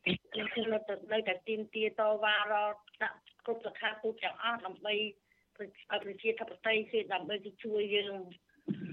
[0.06, 8.14] ខ្ញុំគឺនៅតែនៅតែទៀមទាតវ៉ារត់ដាក់គ្រប់ស្ថានទូតទាំងអស់ដើម្បីឲ្យប្រជាធិបតេយ្យគឺដើម្បីទៅជួយយើង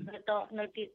[0.09, 0.89] នៅតនៅទៀត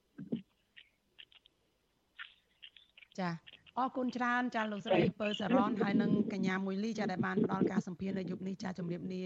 [3.19, 3.29] ចា
[3.77, 9.23] អរគុណច្រើនចាលោកស្រីពើសារ៉នហើយនិងកញ្ញាមួយលីចាដែលបានផ្ដល់ការសម្ភាសន៍នៅយុគនេះចាជំរាបលា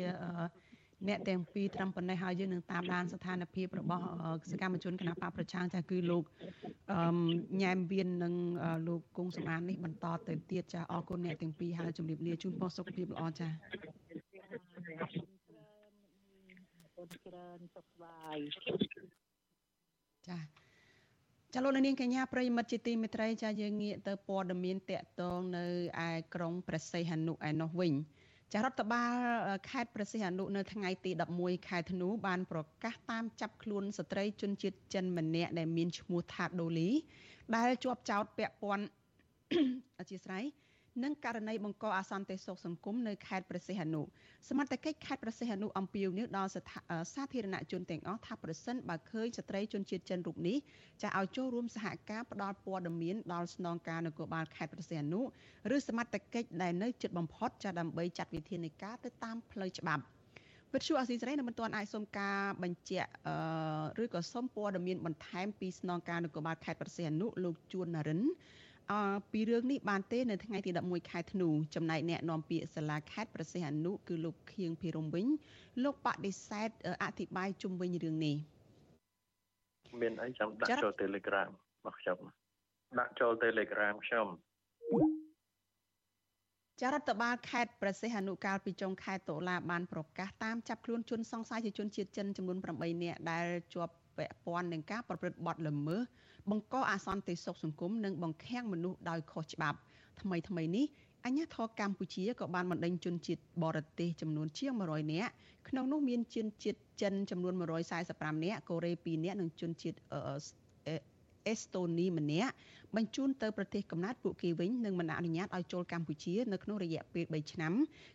[1.07, 4.03] អ្នកទាំងពីរត្រឹមប៉ុណ្ណេះហើយយើងនឹងតាមដានស្ថានភាពរបស់
[4.51, 6.23] សកម្មជនគណបកប្រឆាំងចាគឺលោក
[6.91, 6.99] អឺ
[7.61, 8.33] ញ៉ែមវៀននិង
[8.87, 13.49] លោកគង់សំអាននេះបន្តទៅទៀតចាអរគុណអ្នកទាំងពីរហើយជម្រាបលាជូនពរសុខភាពល្អចា
[17.25, 18.37] ច្រើនសុខសប្បាយ
[20.27, 20.37] ចា
[21.53, 25.65] ចាលោកនាងកញ្ញាប្រិយមិត្តជាទីមេត្រីចាយើងងាកទៅព័ត៌មានតកតងនៅ
[26.07, 27.93] ឯក្រុងព្រះសីហនុឯនោះវិញ
[28.53, 29.15] ចារដ្ឋបាល
[29.69, 36.89] ខេត្តព្រះសីហនុនៅថ្ងៃទី11ខែធ្នូបានប្រកាសតាមចាប់ខ្លួនស្ត្រីជនជាតិចិនម្នាក់ដែលមានឈ្មោះថាដូលី
[37.55, 38.85] ដែលជាប់ចោតពាក់ព័ន្ធ
[39.99, 40.43] អធិស្ឋាន
[41.03, 44.01] និងករណីបង្កអាសន្នទេសោកសង្គមនៅខេត្តព្រះសីហនុ
[44.49, 46.51] សមត្ថកិច្ចខេត្តព្រះសីហនុអំពាវនាវដល់
[47.13, 50.57] សាធារណជនទាំងអស់ថាប្រសិនបើឃើញស្ត្រីជនជាតិចិនរូបនេះ
[51.01, 55.21] ចាឲ្យចូលរួមសហការផ្ដល់ព័ត៌មានដល់ស្នងការនគរបាលខេត្តព្រះសីហនុ
[55.75, 60.03] ឬសមត្ថកិច្ចដែលនៅជិតបំផុតចាដើម្បីចាត់វិធានការទៅតាមផ្លូវច្បាប់
[60.73, 63.09] វិទ្យុអស៊ីសេរីនៅមិនទាន់អាចសុំការបញ្ជាក់
[64.03, 68.66] ឬក៏សុំព័ត៌មានបន្ថែមពីស្នងការនគរបាលខេត្តប្រសិទ្ធនុលោកជួននរិនអ
[69.31, 75.27] ពីរឿងនេះបានទេនៅថ្ងៃទី11ខែធ្នូចំណែកអ្នកនាំពាក្យសាលាខេត្តប្រសិទ្ធអនុគឺលោកខៀងភិរមវិញ
[75.83, 76.69] លោកបដិសេធ
[77.03, 78.35] អធិប្បាយជុំវិញរឿងនេះ
[80.01, 82.17] មានអីចាំដាក់ចូល Telegram របស់ខ្ញុំ
[82.99, 84.27] ដាក់ចូល Telegram ខ្ញុំ
[86.81, 96.01] ចារដ្ឋបាលខេត្តប្រសិទ្ធអនុកាលពីចុងខែតុលាបានប្រកាសតាមចាប់ខ្លួនជនសង្ស័យជាជនជាតិចិនចំនួន8នាក់ដែលជាប់ពាក់ព័ន្ធនឹងការប្រព្រឹត្តបទល្មើស
[96.51, 99.77] បង្កអាសន្នទេសុខសង្គមនិងបង្ខាំងមនុស្សដោយខុសច្បាប់
[100.21, 100.85] ថ្មីថ្មីនេះ
[101.25, 105.31] អញ្ញាធរកម្ពុជាក៏បានបណ្ដេញជនជាតិបរទេសចំនួនជាង100នាក់
[105.69, 107.53] ក្នុងនោះមានជនជាតិចិនចំនួន
[107.99, 109.97] 145នាក់កូរ៉េ2នាក់និងជនជាតិ
[111.47, 112.53] អេស្តូនីម្នាក់
[112.95, 117.73] បញ្ជូនទៅប្រទេសកំណើតពួកគេវិញនិងមិនអនុញ្ញាតឲ្យចូលកម្ពុជានៅក្នុងរយៈពេល3ឆ្នាំ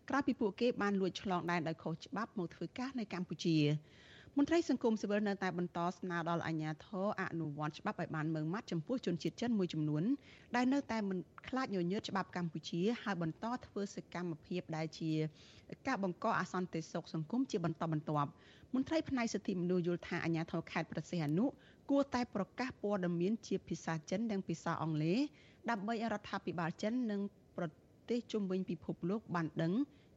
[0.09, 3.57] ក្រោយពីពួកគេបានលួចឆ្លងដែនដោយខុសច្បាប់មកធ្វើការនៅកម្ពុជា
[4.39, 10.05] មន្ត្រីសង្គមស៊ីវិលនៅតែបន្តស្នើដល់អាជ្ញាធរអនុវត្តច្បាប់ឲ្យបានម៉ឺងម៉ាត់ចំពោះជនជាតិចិនមួយចំនួន
[10.57, 11.19] ដែលនៅតែមិន
[11.49, 15.11] ខ្លាចញញើតច្បាប់កម្ពុជាហើយបន្តធ្វើសកម្មភាពដែលជា
[15.87, 18.31] ការបង្កអសន្តិសុខសង្គមជាបន្តបន្ទាប់
[18.75, 21.47] មន្ត្រីផ្នែកសិទ្ធិមនុស្សយល់ថាអាជ្ញាធរខេត្តប្រសិទ្ធអនុ
[21.91, 25.19] គួរតែប្រកាសព័ត៌មានជាភាសាចិននិងភាសាអង់គ្លេស
[25.71, 27.21] ដើម្បីរដ្ឋាភិបាលចិននិង
[27.57, 27.65] ប្រ
[28.09, 29.73] ទេសជុំវិញពិភពលោកបានដឹង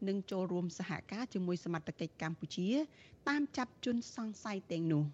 [0.08, 2.68] និងចូលរួមសហការជាមួយសមត្ថកិច្ចកម្ពុជា
[3.28, 5.06] តាមចាប់ជនសង្ស័យទាំងនោះ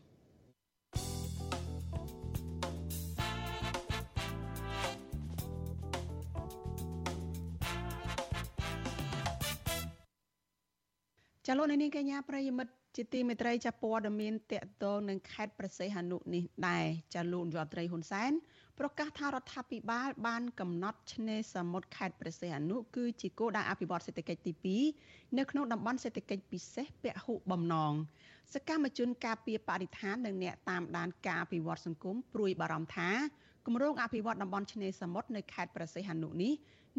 [11.48, 18.32] ចលនានេះកញ្ញាប្រិយមិត្តជាទីមេត្រីចាព័ត៌មានតកតងនឹងខេត្តប្រសេះហនុនេះដែរចាលោកនាយរដ្ឋមន្ត្រីហ៊ុនសែន
[18.84, 27.94] ប្រកាសថារដ្ឋាភិបាលបានកំណត់ឆ្នេរសមុទ្រខេត្តព្រះសីហនុគឺជាគោលដៅអភិវឌ្ឍសេដ្ឋកិច្ចទី2នៅក្នុងតំបន់សេដ្ឋកិច្ចពិសេសពហុបំណង
[28.54, 33.10] សកម្មជនការពារបរិស្ថាននិងអ្នកតាមដានការអភិវឌ្ឍសង្គមព្រួយបារម្ភថា
[33.66, 36.54] គម្រោងអភិវឌ្ឍតំបន់ឆ្នេរសមុទ្រនៅខេត្តព្រះសីហនុនេះ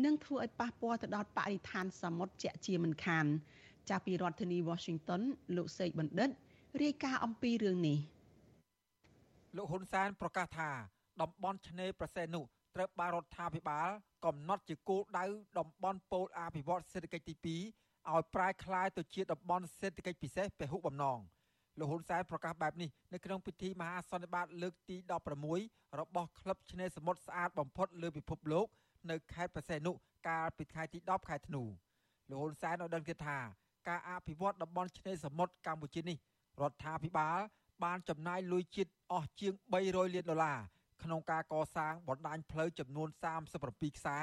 [0.05, 3.27] នឹងធ្វើឲ្យប៉ះពាល់ទៅដល់បរិស្ថានសមុទ្រជាជាមិនខាន
[3.90, 5.23] ចាប់ពីរដ្ឋធានី Washington
[5.57, 6.31] លោកសេកបណ្ឌិត
[6.83, 7.99] រាយការណ៍អំពីរឿងនេះ
[9.57, 10.71] លោកហ៊ុនសែនប្រកាសថា
[11.20, 12.40] តំបន់ឆ្នេរប្រសេនុ
[12.77, 13.88] ត្រូវបានរដ្ឋាភិបាល
[14.25, 15.25] កំណត់ជាគោលដៅ
[15.59, 21.18] តំបន់ពោលអភិវឌ្ឍសេដ្ឋកិច្ចទី2ឲ្យប្រែក្លាយទៅជាតំបន់សេដ្ឋកិច្ចពិសេសពហុបំណង
[21.79, 24.96] លោកហ៊ុនសែនប្រកាសបែបនេះនៅក្នុងពិធីមហាសន្និបាតលើកទី
[25.48, 28.66] 16របស់ក្លឹបឆ្នេរសមុទ្រស្អាតបំផុតលើពិភពលោក
[29.11, 29.92] នៅខេត្តប្រសេនុ
[30.29, 31.62] កាលពីថ្ងៃទី10ខែធ្នូ
[32.31, 33.38] លោកហ៊ុនសែនបានដឹងទៀតថា
[33.88, 36.18] ការអភិវឌ្ឍតំបន់ឆ្នេរសមុទ្រកម្ពុជានេះ
[36.61, 37.38] រដ្ឋាភិបាល
[37.85, 39.53] បានចំណាយលុយជាតិអស់ជាង
[39.85, 40.59] 300លានដុល្លារ
[41.05, 43.09] ក្នុងការកសាងបណ្ដាញផ្លូវចំនួន
[43.53, 44.19] 37ខ្សែ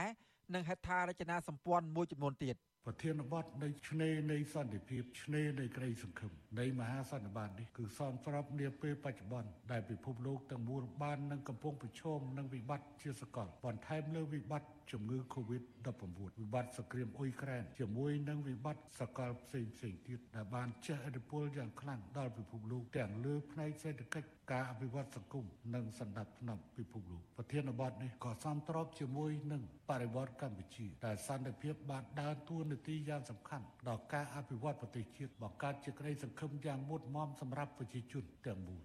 [0.54, 16.04] និងហេដ្ឋារចនាសម្ព័ន្ធមួយចំនួនទៀតប្រធានបទនៃឆ្នេរនៃសន្តិភាពឆ្នេរនៃក្តីសង្ឃឹមនៃមហាសន្និបាតនេះគឺសមស្របនាពេលបច្ចុប្បន្នដែលពិភពលោកទាំងមូលបាននឹងកំពុងប្រឈមនឹងវិបត្តិជាសកលបន្ថែមលើវិបត្តិជំងឺ Covid-19
[16.40, 38.82] វិបត្តិសង្គ្រាមអ៊ុយក្រែនជាមួយនឹងវិបត្តិសកលផ្សេងផ្សេងទៀតដែលបានជះឥទ្ធិពលយ៉ាងខ្លាំងដល់ពិភពលោកទាំងលើផ្នែកសេដ្ឋកិច្ច ការអភិវឌ្ឍសង្គមនិងសន្តិភាពពិភពលោកប្រធានបទនេះក៏សំត្របជាមួយនឹងបរិវត្តកម្ពុជាដែលសន្តិភាពបានដើរតួនាទីយ៉ាងសំខាន់ដល់ការអភិវឌ្ឍប្រទេសជាតិបង្កើតជាក្តីសង្ឃឹមយ៉ាងមុតមមសម្រាប់ប្រជាជនទាំងមូល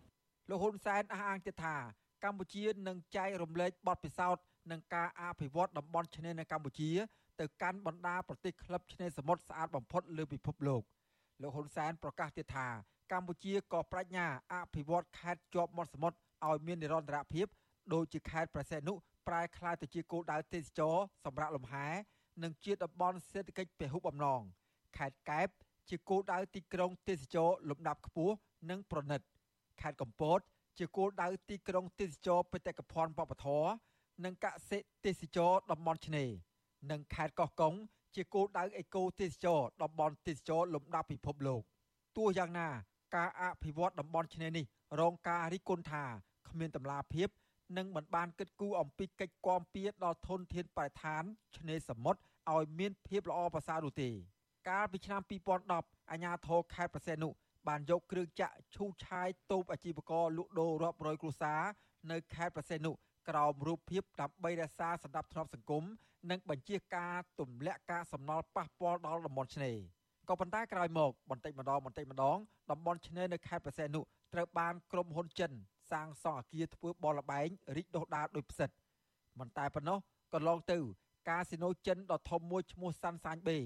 [0.48, 1.76] លោកហ៊ុនសែនអះអាងទៀតថា
[2.24, 6.90] កម្ពុជានឹងចែករំលែកបទពិសោធន៍និងការអភិវឌ្ឍតំបន់ឆ្នេរនៅកម្ពុជា
[7.40, 10.82] ទៅកាន់បណ្ដាប្រទេសក្លឹបឆ្នេរសមុទ្រស្អាតបំផុតលើពិភពលោក
[11.42, 12.68] លោកហ៊ុនសែនប្រកាសទៀតថា
[13.12, 16.18] កម្ពុជាក៏ប្រាជ្ញាអភិវឌ្ឍខេត្តជាប់មាត់សមុទ្រ
[16.48, 17.46] ឲ្យមាននិរន្តរភាព
[17.92, 18.92] ដូចជាខេត្តប្រសេនុ
[19.28, 21.86] ប្រែក្លាយទៅជាគោលដៅទេសចរសម្រាប់លំហែ
[22.42, 24.40] និងជាតំបន់សេដ្ឋកិច្ចពហុបំណង
[24.96, 25.48] ខេត្តកែប
[25.88, 28.34] ជាគោលដៅទីក្រុងទេសចរលំដាប់ខ្ពស់
[28.70, 29.20] និងប្រណិត
[29.80, 30.38] ខេត្តកំពត
[30.78, 33.70] ជាគោលដៅទីក្រុងទេសចរបេតិកភណ្ឌវប្បធម៌
[34.24, 36.30] និងកសិទេសចរតំបន់ឆ្នេរ
[36.90, 37.74] និងខេត្តកោះកុង
[38.16, 41.62] ជាគោលដៅអេកូទេសចរតំបន់ទេសចរលំដាប់ពិភពលោក
[42.16, 42.68] ទោះយ៉ាងណា
[43.14, 44.64] ការអភិវឌ្ឍតំបន់ឆ្នេរនេះ
[45.00, 46.04] រងការរិះគន់ថា
[46.48, 47.28] គ្មានតម្លាភាព
[47.76, 51.22] និងមិនបានគិតគូរអំពីកិច្ចគាំពៀដល់ធនធានបរិស្ថាន
[51.56, 52.20] ឆ្នេរសមុទ្រ
[52.54, 54.10] ឲ្យមានភាពល្អប្រសើរនោះទេ
[54.68, 55.20] កាលពីឆ្នាំ
[55.66, 57.28] 2010អាជ្ញាធរខេត្តប្រសេនុ
[57.68, 61.62] បានយកគ្រឿងចាក់ឈូសឆាយតូបអាជីវករលក់ដូររាប់រយគ្រួសារ
[62.10, 62.90] នៅខេត្តប្រសេនុ
[63.28, 65.84] ក្រោមរូបភាពដើម្បីរក្សាសន្តិភាពសង្គម
[66.30, 69.78] និងបញ្ជាការទម្លាក់ការសំណល់ប៉ះពាល់ដល់តំបន់ឆ្នេរ
[70.28, 72.38] ក៏ប៉ុន្តែក្រោយមកបន្តិចម្ដងបន្តិចម្ដង
[72.70, 74.00] តំបន់ឆ្នេរនៅខេត្តប្រសេនុ
[74.34, 75.50] ត្រូវបានក្រុមហ៊ុនចិន
[75.90, 78.70] សាងសង់អគារធ្វើបលល្បែងរីកដុះដាលដោយផ្សិត
[79.38, 79.98] មិនតែប៉ុណ្ណោះ
[80.34, 80.78] កន្លងទៅ
[81.28, 83.58] កាស៊ីណូចិនដ៏ធំមួយឈ្មោះសាន់សាញបេ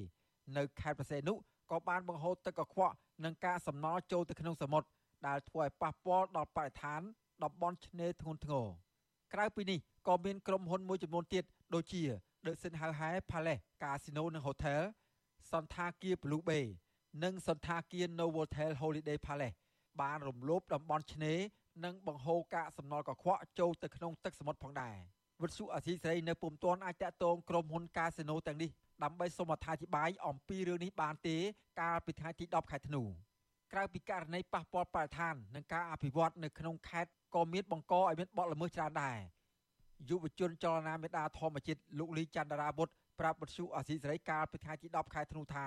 [0.56, 1.34] នៅខេត្តប្រសេនុ
[1.70, 2.94] ក៏បានបង្ហូរទឹកកខ្វក់
[3.24, 4.88] និងការសំណល់ចូលទៅក្នុងសមុទ្រ
[5.26, 7.00] ដែលធ្វើឲ្យប៉ះពាល់ដល់បរិស្ថាន
[7.44, 8.66] តំបន់ឆ្នេរធ្ងន់ធ្ងរ
[9.34, 9.78] ក្រៅពីនេះ
[10.08, 11.44] ក៏មានក្រុមហ៊ុនមួយចំនួនទៀត
[11.74, 12.02] ដូចជា
[12.44, 14.82] The Sin Hau Hai Palace Casino និង Hotel
[15.52, 16.66] សន្តាគារ Blue Bay
[17.24, 19.56] និងសន្តាគារ Novotel Holiday Palace
[20.00, 21.38] បានរំលោភតំបន់ឆ្នេរ
[21.84, 24.96] និងបង្ហូរកាកសំណល់កខ្វក់ចូលទៅក្នុងទឹកសមុទ្រផងដែរ
[25.42, 28.70] វិទ្យុអាស៊ីសេរីនៅពុំទាន់អាចតាក់ទងក្រុមហ៊ុនកាស៊ីណូទាំងនេះ
[29.02, 31.36] ដើម្បីសូមអត្ថាធិប្បាយអំពីរឿងនេះបានទេ
[31.80, 33.02] កាលពីថ្ងៃទី10ខែធ្នូ
[33.72, 39.18] ក្រៅពីករណីប៉ះពាល់បរិស្ថាននិងការអភិវឌ្ឍនៅក្នុងខេត្តក៏មានបង្កឲ្យមានបទល្មើសច្រើនដែរ
[40.08, 42.88] យុវជនចលនាមេដាធម្មជាតិលោកលីចន្ទរាវុធ
[43.20, 45.66] ប្រាប់បទសុអាស៊ីសេរីកាលពីថ្ងៃទី10ខែធ្នូថា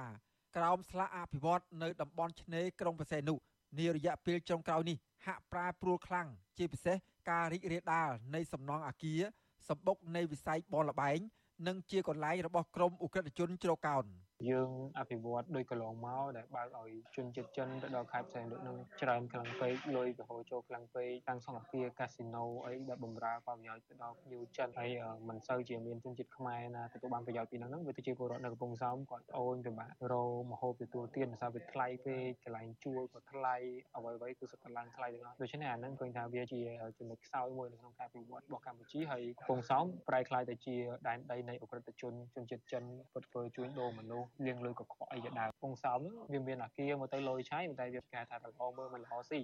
[0.58, 3.36] ក្រោមស្លាកអភិវឌ្ឍនៅតំបន់ឆ្នេរក្រុងបរសេនុ
[3.80, 6.28] នារយៈពេលចុងក្រោយនេះហាក់ប្រែប្រួលខ្លាំង
[6.58, 6.97] ជាពិសេស
[7.30, 9.22] ការរីករាលដាលនៃសំណង់អាគារ
[9.70, 11.20] សម្បុកនៃវិស័យបនលបែង
[11.68, 14.06] និងជាកន្លែងរបស់ក្រមអ ுக ្រិតជនជ្រកកោន
[14.50, 24.89] យើងអភិវឌ្ឍដោយកន្លងមកដែលបើកឲ្យជនជាតិចិនទៅដល់ខេត្តផ្សេងដូចនឹងច្រើនខ្លាំងពេកលុយទៅហូរចូលខ្លាំងពេកតាំងសង្ឃាកាស៊ីណូអីដែលបំរើផលប្រយោជន៍ទៅដល់ភ្ញៀវចិនហើយ
[25.30, 30.16] មិនសូវជាមានជនជាតិខ្មែរណាទទួលបានប្រយោជន៍ពីហ្នឹងវាទៅជាពលរដ្ឋនៅកំពង់សោមគាត់អូនពិបាករ
[30.52, 33.56] មហូបទទួលទានភាសាវាថ្លៃពេកកន្លែងជួលក៏ថ្លៃ
[33.96, 36.60] អ្វីៗគឺសុទ្ធតែឡើងថ្លៃទាំងអស់ដូច្នេះអាហ្នឹងឃើញថាវាជា
[36.98, 40.76] ចំណុចខ្សោយមួយនៅក្នុងការពិវត្តរបស់កម្ពុជាហើយកំពង់សោមប្រែក្លាយទៅជា
[41.08, 42.84] ដែនដីនៃអ ுக ្រិតជនជនជាតិចិន
[43.14, 46.00] ពុតធ្វើជួញដូរមនុស្សលៀងលុយកខ្វក់អីជាដើមពងសោម
[46.32, 49.42] វាមានអាគារមកទៅលុយឆាយតែវាគេថាល្អមើលមិនល្អស៊ី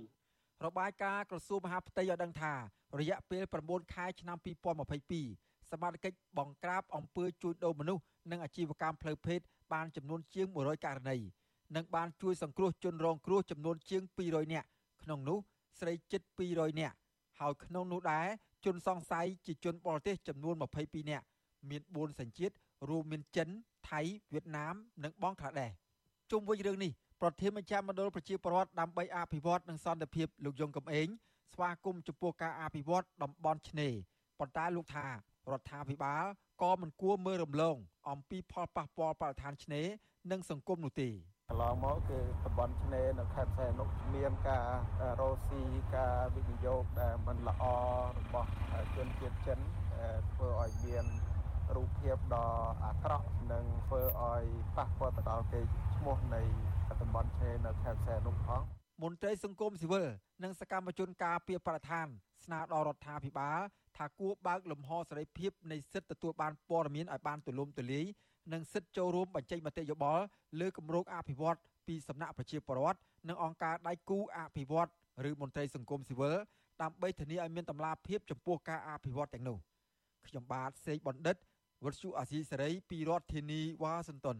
[0.65, 2.53] របាយការណ៍ក្រសួងមហាផ្ទៃឲ្យដឹងថា
[2.99, 4.37] រយៈពេល9ខែឆ្នាំ
[5.03, 9.39] 2022សមាជិកបង្ក្រាបអំពើជួញដូរមនុស្សនិងអាជីវកម្មផ្លូវភេទ
[9.73, 11.17] បានចំនួនជាង100ករណី
[11.75, 14.67] និងបានជួយសង្គ្រោះជនរងគ្រោះចំនួនជាង200នាក់
[15.03, 15.39] ក្នុងនោះ
[15.79, 16.21] ស្រីជិត
[16.51, 16.95] 200នាក់
[17.39, 18.27] ហើយក្នុងនោះដែរ
[18.65, 21.25] ជនសង្ស័យជាជនបរទេសចំនួន22នាក់
[21.69, 22.55] មាន4សញ្ជាតិ
[22.89, 23.49] រួមមានចិន
[23.89, 24.01] ថៃ
[24.33, 25.71] វៀតណាមនិងបង់ក្លាដេស
[26.31, 31.07] ជុំវិញរឿងនេះប្រធានមជ្ឈមណ្ឌលប្រជាពលរដ្ឋដើម្បីអភិវឌ្ឍនិងសន្តិភាពលោកយងកំឯង
[31.53, 33.93] ស្វាគមន៍ចំពោះការអភិវឌ្ឍតំបន់ឆ្នេរ
[34.39, 35.11] ប៉ុន្តែលោកថារ
[35.59, 36.25] ដ្ឋាភិបាល
[36.61, 37.77] ក៏មិនគួរមើលរំលង
[38.09, 39.87] អំពីផលប៉ះពាល់បរិស្ថានឆ្នេរ
[40.31, 41.09] និងសង្គមនោះទេ
[41.49, 44.67] កន្លងមកគឺតំបន់ឆ្នេរនៅខេត្តសែននុមានការ
[45.19, 45.61] រោស៊ី
[45.95, 47.63] ការវិនិយោគដែលមិនល្អ
[48.17, 48.49] របស់
[48.95, 49.59] ជនជាតិចិន
[50.31, 51.05] ធ្វើឲ្យមាន
[51.75, 52.47] រូបភាពដ៏
[52.85, 54.43] អាក្រក់និងធ្វើឲ្យ
[54.77, 56.41] ប៉ះពាល់ទៅដល់កេរ្តិ៍ឈ្មោះនៃ
[57.01, 58.61] តំបន់ឆេនៅខេត្តសែននោះផង
[59.03, 60.07] មន្ត្រីសង្គមស៊ីវិល
[60.43, 62.07] និងសកម្មជនការពារបរិស្ថាន
[62.43, 63.59] ស្នើដល់រដ្ឋាភិបាល
[63.97, 68.05] ថាគួរបើកលំហសេរីភាពនៃសិទ្ធិទទួលបានព័ត៌មានឲ្យបានទូលំទូលាយ
[68.53, 70.23] និងសិទ្ធិចូលរួមបញ្ចេញមតិយោបល់
[70.59, 74.89] លើគម្រោងអភិវឌ្ឍពីសំណាក់ប្រជាពលរដ្ឋនិងអង្គការដៃគូអភិវឌ្ឍ
[75.29, 76.35] ឬមន្ត្រីសង្គមស៊ីវិល
[76.81, 79.57] ដើម្បីធានាឲ្យមានតម្លាភាពចំពោះការអភិវឌ្ឍទាំងនោះ
[80.27, 81.35] ខ្ញុំបាទសេកបណ្ឌិត
[81.83, 84.37] វុទ្ធុអាស៊ីសេរីពីរដ្ឋធានីវ៉ាស៊ីនតោន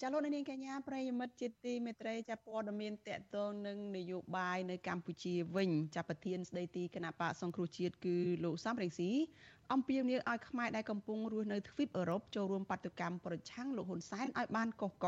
[0.00, 9.10] ចាលោកនាងកញ្ញាប្រិយមិត្តជាទីមេត្រីចាព័ត៌មានតកតងនឹងនយោបាយនៅកម្ពុជាវិញចាប្រធានស្ដីទីគណៈបកសង្គ្រោះជាតិគឺលោកសំរងស៊ី
[9.72, 15.06] អំពាវនាវឲ្យខ្មែរដែលកំពុងរស់នៅទ្វីបអឺរ៉ុបចូលរួមបាតុកម្មប្រឆាំងលោកហ៊ុនសែនឲ្យបានកកក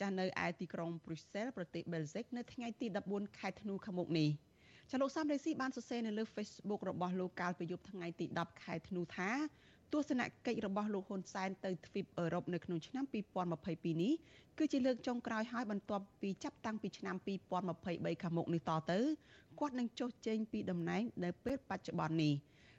[0.00, 4.30] ចាស់នៅឯទីក្រុងព្រុយសែលប្រទេសបែលហ្សិកនៅថ្ងៃទី14ខែធ្នូខាងមុខនេះ។
[4.90, 9.30] ចាលោកសំរេស៊ីបានសរសេរនៅលើ Facebook របស់លោកកាលពីយប់ថ្ងៃទី10ខែធ្នូថា
[9.92, 13.04] ទស្សនកិច្ចរបស់លោកហ៊ុនសែនទៅទ្វីបអឺរ៉ុបនៅក្នុងឆ្នាំ
[13.52, 14.12] 2022នេះ
[14.58, 17.16] គឺជាលើកចុងក្រោយហើយបន្ទាប់ពីចាប់តាំងពីឆ្នាំ
[17.64, 18.98] 2023ខាងមុខនេះតទៅ
[19.60, 22.34] គាត់នឹងចុះចេញពីតំណែងនៅពេលបច្ចុប្បន្ននេះ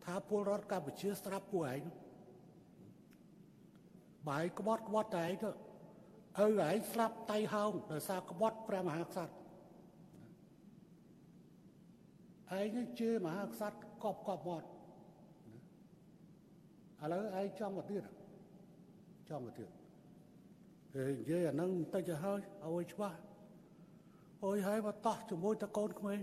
[0.04, 1.82] ថាពលរដ្ឋកម្ពុជាស្រាប់ពួកឯង
[4.28, 5.50] បាយក្បត់ក្បត់តែឯងទៅ
[6.38, 9.45] ឪឯងស្លាប់តៃហោងដោយសារក្បត់ព្រះមហាក្សត្រ
[12.54, 14.66] ឯងជឿមហាក្សត្រកប់កប់មាត់
[17.02, 18.02] ឥឡូវឯងចង់មកទៀត
[19.28, 19.70] ចង់មកទៀត
[20.92, 23.18] ពេលនិយាយអានឹងបន្តិចទៅហើយឲ្យច្បាស់
[24.44, 26.20] អើយហើយមកតោះជាមួយតកូនក្មេង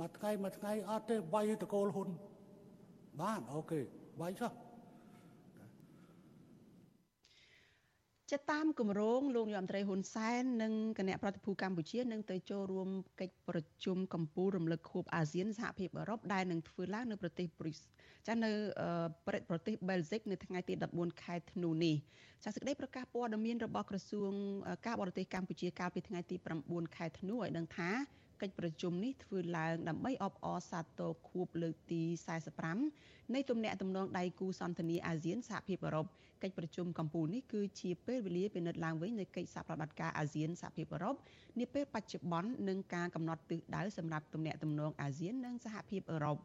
[0.00, 2.08] មួយថ្ងៃមួយថ្ងៃអត់ទេវាយតកូលហ៊ុន
[3.20, 3.80] បានអូខេ
[4.20, 4.52] វាយចុះ
[8.32, 12.88] ចាតាមគម្រោងលោកនាយរដ្ឋមន្ត្រីហ៊ុនសែននិងគណៈប្រតិភូកម្ពុជានឹងទៅចូលរួម
[13.20, 17.78] កិច្ចប្រជុំកម្ពុជារំលឹកខួបអាស៊ានសហភាពអឺរ៉ុបដែលនឹងធ្វើឡើងនៅប្រទេសព្រីស
[18.26, 18.50] ចានៅ
[19.48, 21.96] ប្រទេសបែលហ្សិកនៅថ្ងៃទី14ខែធ្នូនេះ
[22.44, 24.32] ចាសេចក្តីប្រកាសព័ត៌មានរបស់ក្រសួង
[24.86, 27.90] ការបរទេសកម្ពុជាកាលពីថ្ងៃទី9ខែធ្នូឲ្យដឹងថា
[28.42, 32.02] កិច្ចប្រជុំនេះធ្វើឡើងដើម្បីអបអរសាទរខួបលើកទី
[32.68, 36.06] 45នៃទំនាក់ទំនងដៃគូសន្តិនិកអាស៊ានសហភាពអឺរ៉ុប
[36.42, 41.16] កិច្ចប្រជុំកម្ពុជានេះគឺជាពេលវេលាពិនិត្យឡើងវិញនៃកិច្ចសហប្រតិបត្តិការអាស៊ានសហភាពអឺរ៉ុប
[41.60, 46.36] នាពេលបច្ចុប្បន្ននិងការកំណត់ទិសដៅសម្រាប់ទំនាក់ទំនងអាស៊ាននិងសហភាពអឺរ៉ុប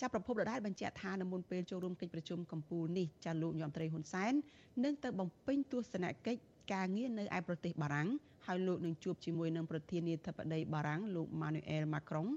[0.00, 4.32] ចាប់ប្រពន្ធដដែលបញ្ជាក់ថានៅមុនពេលចូលរួមកិច្ចប្រជុំកម្ពុជានេះចាលោកញោមត្រីហ៊ុនសែន
[4.84, 6.40] នឹងទៅបំពេញទស្សនកិច្ច
[6.72, 8.08] ការងារនៅឯប្រទេសបារាំង
[8.46, 12.28] ហើយលោកនឹងជួបជាមួយនឹងប្រធានាធិបតីបារាំងលោក Manuel Macron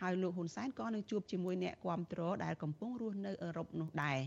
[0.00, 4.20] ហើយលោកហ៊ុនសែនក៏នឹងជួបជាមួយអ្នកគាំទ្រដែលកំពុងរស់នៅអឺរ៉ុបនោះដែរ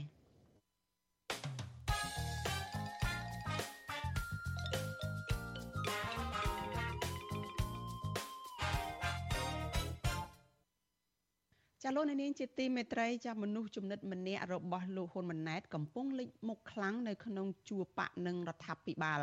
[11.88, 19.22] ចាលោកនាងជាទីមេត្រីចាមនុស្សចំណិតម្នាក់របស់លោកហ៊ុនម៉ាណែតកំពុងលេចមុខខ្លាំងនៅក្នុងជួរបកនឹងរដ្ឋាភិបាល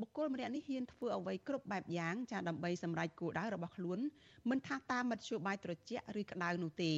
[0.00, 3.98] បុគ្គលម្នាក់នេះហ៊ានធ្វើអ្វីគ្រប់បែបយ៉ាងចាដើម្បីសម្រេចគោលដៅរបស់ខ្លួន
[4.50, 6.92] មិនថាតាមមធ្យោបាយត្រជាក់ឬក្តៅនោះទេ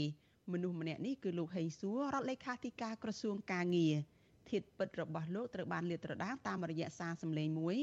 [0.53, 3.95] មនុស្សម្នាក់នេះគឺលោកហេងសួររដ្ឋលេខាធិការក្រសួងកាងារ
[4.51, 7.77] ធាតពិតរបស់លោកត្រូវបានលាតត្រដាងតាមរយៈសារសម្លេងមួយ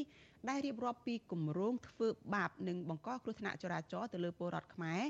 [0.49, 5.01] ដែលរៀបរាប់ពីគម្រោងធ្វើបាបនិងបង្កគ្រោះថ្នាក់ចរាចរណ៍ទៅលើពលរដ្ឋខ្មែរ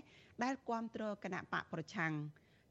[0.44, 2.14] ដែលគ្រប់គ្រងគណៈបកប្រឆាំង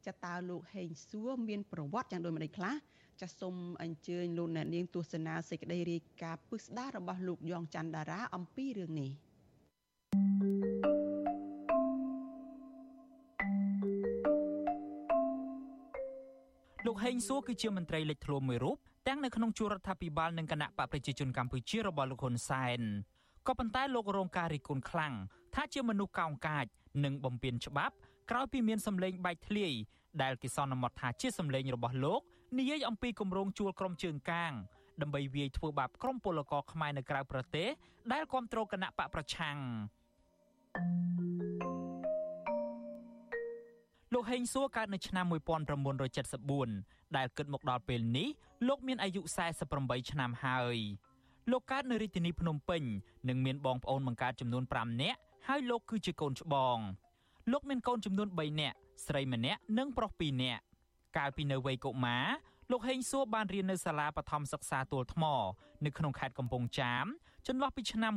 [0.07, 2.73] ចតាលោកហេងសួរមានប្រវត្តិយ៉ាងដូចម្តេចខ្លះ
[3.21, 9.11] ចាសសូមអញ្ជើញលោកអ្នកនាងទស្សនាសេចក្តីរាយការណ៍ពិស្ដាររបស់លោកយ៉ងច័ន្ទតារាអំពីរឿងនេះ
[16.85, 22.81] លោកហេងសួរគឺជាមន្ត្រីលេចធ្លោមួយរូបទាំងនៅក្នុងជួររដ្ឋាភិបាលនិងគណៈបកប្រជាជនកម្ពុជារបស់លោកហ៊ុនសែន
[23.47, 25.13] ក៏ប៉ុន្តែលោករងការរិះគន់ខ្លាំង
[25.55, 26.65] ថាជាមនុស្សកោងកាច
[27.03, 27.95] និងបំពានច្បាប់
[28.31, 29.73] ក្រោយពីមានសម្លេងបែកធ្លាយ
[30.23, 32.21] ដែលគេសន្មត់ថាជាសម្លេងរបស់លោក
[32.59, 34.51] និយាយអំពីគម្រោងជួលក្រុមជើងកាង
[35.01, 37.67] ដើម្បីវាយធ្វើបាបក្រុមពលករខ្មែរនៅក្រៅប្រទេស
[38.13, 39.57] ដែលគ្រប់គ្រងគណៈបកប្រឆាំង
[44.13, 45.25] លោកហេងសួរកើតនៅឆ្នាំ
[46.01, 48.29] 1974ដែលគិតមកដល់ពេលនេះ
[48.67, 49.21] លោកមានអាយុ
[49.65, 50.77] 48ឆ្នាំហើយ
[51.51, 52.83] លោកកើតនៅរាជធានីភ្នំពេញ
[53.27, 56.77] និងមានបងប្អូនបង្កើតចំនួន5នាក់ហើយលោកគឺជាកូនច្បង
[57.51, 60.63] លោកមានកូនចំនួន3នាក់ស្រីម្នាក់និងប្រុស2នាក់
[61.17, 62.25] កាលពីនៅវ័យកុមារ
[62.71, 65.23] លោកហេងសួរបានរៀននៅសាលាបឋមសិក្សាទួលថ្ម
[65.85, 67.05] នៅក្នុងខេត្តកំពង់ចាម
[67.47, 68.11] ចន្លោះពីឆ្នាំ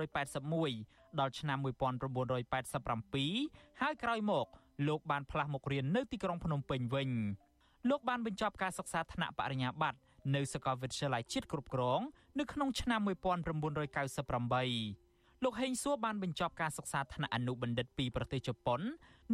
[0.00, 4.46] 1981ដល់ឆ្នាំ1987ហើយក្រោយមក
[4.88, 7.10] លោកបានផ្លាស់មករៀននៅទីក្រុងភ្នំពេញវិញ
[7.90, 9.98] លោកបានបញ្ចប់ការសិក្សាថ្នាក់បរិញ្ញាបត្រ
[10.34, 12.00] នៅសាកលវិទ្យាល័យជាតិគ្រប់គ្រង
[12.38, 15.03] នៅក្នុងឆ្នាំ1998
[15.42, 18.80] លោកហេងសួរបានបញ្ចប់ការសិក្សាថ្នាក់អនុបណ្ឌិតពីប្រទេសជប៉ុន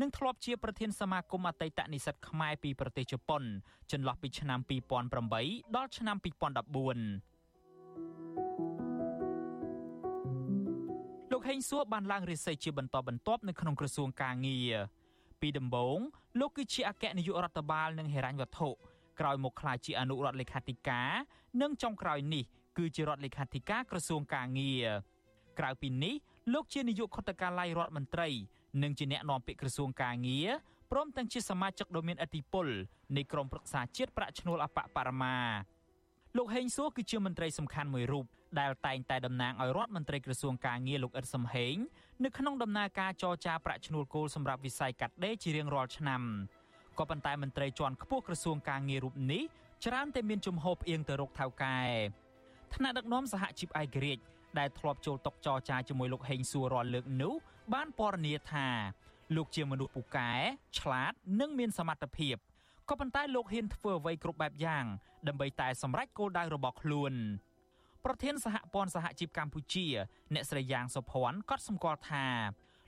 [0.01, 3.42] និងធ្លាប់ជាប្រធានសមាគមអតីតនិស្សិតខ្មែរពីប្រទេសជប៉ុន
[3.92, 4.61] ចន្លោះពីឆ្នាំ
[5.18, 6.28] 2008ដល់ឆ្នាំ2014
[11.32, 14.72] លោកហេងសួរបានឡើងរិះសិចជាបន្តបន្ទាប់នៅក្នុងក្រសួងកាងារ
[15.40, 15.98] ពីដំបូង
[16.40, 18.68] លោកគឺជាអគ្គនាយករដ្ឋបាលនិងហិរញ្ញវត្ថុ
[19.20, 21.09] ក្រោយមកក្លាយជាអនុរដ្ឋលេខាធិការ
[21.62, 22.44] និងចុងក្រោយនេះ
[22.78, 24.84] គឺជារដ្ឋលេខាធិការក្រសួងកាងារ
[25.59, 26.14] ក្រៅពីនេះ
[26.53, 28.28] លោកជានាយកខុទ្ទកាល័យរដ្ឋមន្ត្រី
[28.82, 30.48] និងជាអ្នកនាំពាក្យក្រសួងកាងារ
[30.90, 32.66] ព្រមទាំងជាសមាជិកដ៏មានឥទ្ធិពល
[33.16, 35.36] នៃក្រុមប្រឹក្សាជាតិប្រាក់ឈ្នួលអបអបរមា
[36.36, 38.26] លោកហេងសួរគឺជាមន្ត្រីសំខាន់មួយរូប
[38.61, 41.76] ដែលតែងតែតំណាងឲ្យរដ្ឋមន្ត្រីក្រសួងកាងារលោកអ៊ិតសំហេង
[42.24, 46.22] នៅក្នុងដំណើរការចរចាប្រាក់ឈ្នួលគោលសម្រាប់វិស័យកាត់ដេរជារៀងរាល់ឆ្នាំ
[46.98, 49.42] ក៏ប៉ុន្តែមន្ត្រីជាន់ខ្ពស់ក្រសួងកាងាររូបនេះ
[49.84, 51.78] ច្រើនតែមានជំហរផ្អៀងទៅរកថៅកែ
[52.74, 54.22] ថ្នាក់ដឹកនាំសហជីពឯករាជ្យ
[54.59, 57.34] ដែលធ្លាប់ចូលតុចរចាជាមួយលោកហេងសួររាល់លើកនោះ
[57.74, 58.68] បានពណ៌នាថា
[59.36, 60.30] លោកជាមនុស្សពូកែ
[60.78, 62.36] ឆ្លាត និងមានសមត្ថភាព
[62.88, 64.84] ក៏ប៉ុន្តែលោកហ៊ានធ្វើអ្វីគ្រប់បែបយ៉ាង
[65.28, 67.12] ដើម្បីតែសម្រេចគោលដៅរបស់ខ្លួន
[68.05, 69.86] ប្រធានសហព័ន្ធសហជីពកម្ពុជា
[70.34, 72.26] អ្នកស្រីយ៉ាងសុភ័ណ្ឌក៏សម្គាល់ថា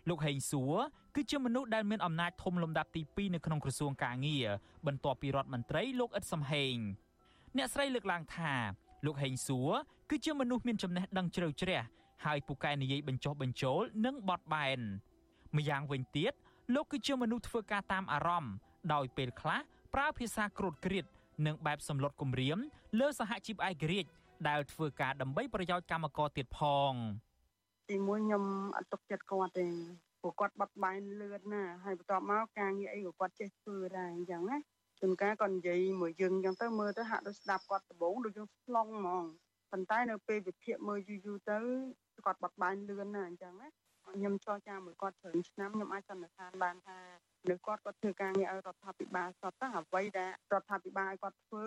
[0.08, 0.76] លោកហេងសួរ
[1.14, 4.46] គឺជាមនុស្សដែលមានអំណាចធំលំដាប់ទី2នៅក្នុងក្រសួងកាងារ
[4.86, 6.74] បន្ទាប់ពីរដ្ឋមន្ត្រីលោកអ៊ិតសំហេង
[7.56, 8.54] អ្នកស្រីលើកឡើងថា
[9.05, 9.70] លោកហេងសួរ
[10.11, 11.80] គឺជាមនុស្សមានចំណេះដឹងជ្រៅជ្រះ
[12.24, 14.80] ហើយពូកែនិយាយបញ្ចុះបញ្ចូលនិងបត់បែន
[15.57, 16.32] ម្យ៉ាងវិញទៀត
[16.74, 18.55] លោកគឺជាមនុស្សធ្វើការតាមអារម្មណ៍
[18.92, 19.61] ដោយពេលខ្លះ
[19.94, 21.05] ប្រើភាសាក្រូតក្រៀត
[21.46, 22.59] និងបែបសម្លុតគំរាម
[23.00, 24.11] លើសហជីពឯករាជ្យ
[24.48, 26.92] ដែលធ្វើការដើម្បីប្រយោជន៍កម្មករទៀតផង
[27.90, 28.44] ទីមួយខ្ញុំ
[28.76, 29.66] អត់ទុកចិត្តគាត់ទេ
[30.20, 34.59] ព្រោះគាត់បត់បែនលឿនណាហើយបន្ទាប់មកការងារអីក៏គាត់ចេះធ្វើដែរអញ្ចឹងណា
[35.05, 39.24] ជួនកាលគាត់និយាយមួយយើងអញ្ចឹងទៅមើលទៅហាក់ដូចស្ដាប់គាត់ដំបងដូចយើងស្លងហ្មង
[39.72, 41.59] ប៉ុន្តែនៅពេលវិភាគមើលយូរយូរទៅ
[42.26, 43.68] គាត់បត់បែនលឿនណាអញ្ចឹងណា
[44.07, 46.98] ខ្ញុំចរចាមួយគាត់ច្រើនឆ្នាំខ្ញុំអាចសន្និដ្ឋានបានថា
[47.48, 51.66] លើគាត់គាត់ធ្វើការងារឲ្យរដ្ឋាភិបាលសតទៅអ្វីដែលរដ្ឋាភិបាលឲ្យគាត់ធ្វើ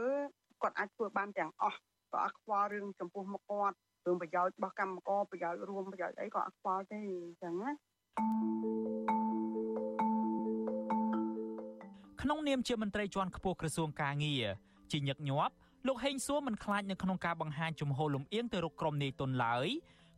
[0.61, 1.79] គាត់អាចធ្វើបានទាំងអស់
[2.13, 3.75] ក៏អត់ខ្វល់រឿងចំពោះមកគាត់
[4.05, 9.14] រឿងប្រយោជន៍របស់កម្មករប្រយោជន៍រួមប្រយោជន៍អីក៏អត់ខ្វល់ទេអញ្ចឹងណា
[12.21, 14.45] ក្នុងនាមជាមន្ត្រីជាន់ខ្ពស់ក្រសួងកាងារ
[14.91, 15.53] ជាញឹកញាប់
[15.87, 19.67] លោកហេងសួរមិនខ្លាចនៅក្នុងការបង្ហាញជំហរលំអៀងទៅរកក្រុមនាយទុនឡើយ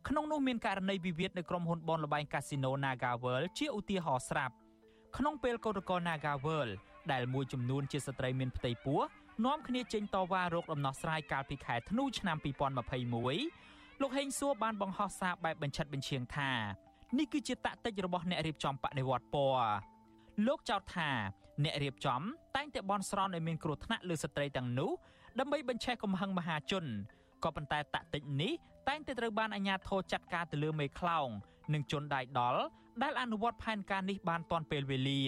[0.08, 4.54] ក្នុងនោះមានករណីវិវាទនៅក្រុមហ៊ុនបនលបែងកាស៊ីណូ Naga World ជាឧទាហរណ៍ស្រាប់
[5.16, 6.72] ក្នុងពេលកោតក្រ Naga World
[7.12, 9.00] ដែលមួយចំនួនជាស្ត្រីមានផ្ទៃពោះ
[9.46, 12.36] នាំគ្នាចេញតវ៉ារោគដំណោះស្រាយកាលពីខែធ្នូឆ្នាំ
[13.24, 16.52] 2021លោកហេងសួរបានបង្ហោះសារបែបបញ្ឆិតបញ្ឈៀងថា
[17.18, 19.97] នេះគឺជាតាក់ទិចរបស់អ្នករៀបចំបដិវត្តពណ៌
[20.46, 21.10] លោកចោទថា
[21.64, 22.22] អ្នករៀបចំ
[22.56, 24.90] តែងតែបន់ស្រន់ឲ្យមានគ្រោះថ្នាក់លើស្ត្រីទាំងនោះ
[25.38, 26.84] ដើម្បីបញ្ឆេះកំហឹងមហាជន
[27.44, 28.52] ក៏ប៉ុន្តែតាក់ទិចនេះ
[28.88, 31.28] តែងតែត្រូវបានអាជ្ញាធរចាត់ការទៅលើមេខ្លោង
[31.74, 32.62] និងជនដៃដល់
[33.02, 35.20] ដែលអនុវត្តផែនការនេះបានទាន់ពេលវេលា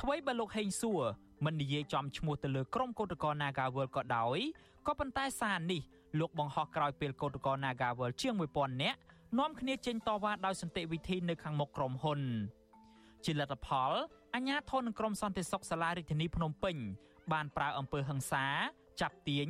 [0.00, 1.02] អ្វីបើលោកហេងសួរ
[1.44, 4.38] មិននិយាយចំឈ្មោះទៅលើក្រុមកោតក្រ Nagawal ក៏ដោយ
[4.86, 5.80] ក៏ប៉ុន្តែសារនេះ
[6.20, 8.98] លោកបង្ហោះក្រោយពេលកោតក្រ Nagawal ជាង1000នាក់
[9.38, 12.20] នាំគ្នាចេញតវ៉ាដោយសន្តិវិធីនៅខាងមុខក្រុមហ៊ុន
[13.24, 13.92] ជាលទ្ធផល
[14.34, 16.76] អាជ្ញាធរនឹងក្រុមសន្តិសុខសាលារាជធានីភ្នំពេញ
[17.32, 18.44] បានប្រើអំពើហិង្សា
[19.00, 19.48] ចាប់ទាញ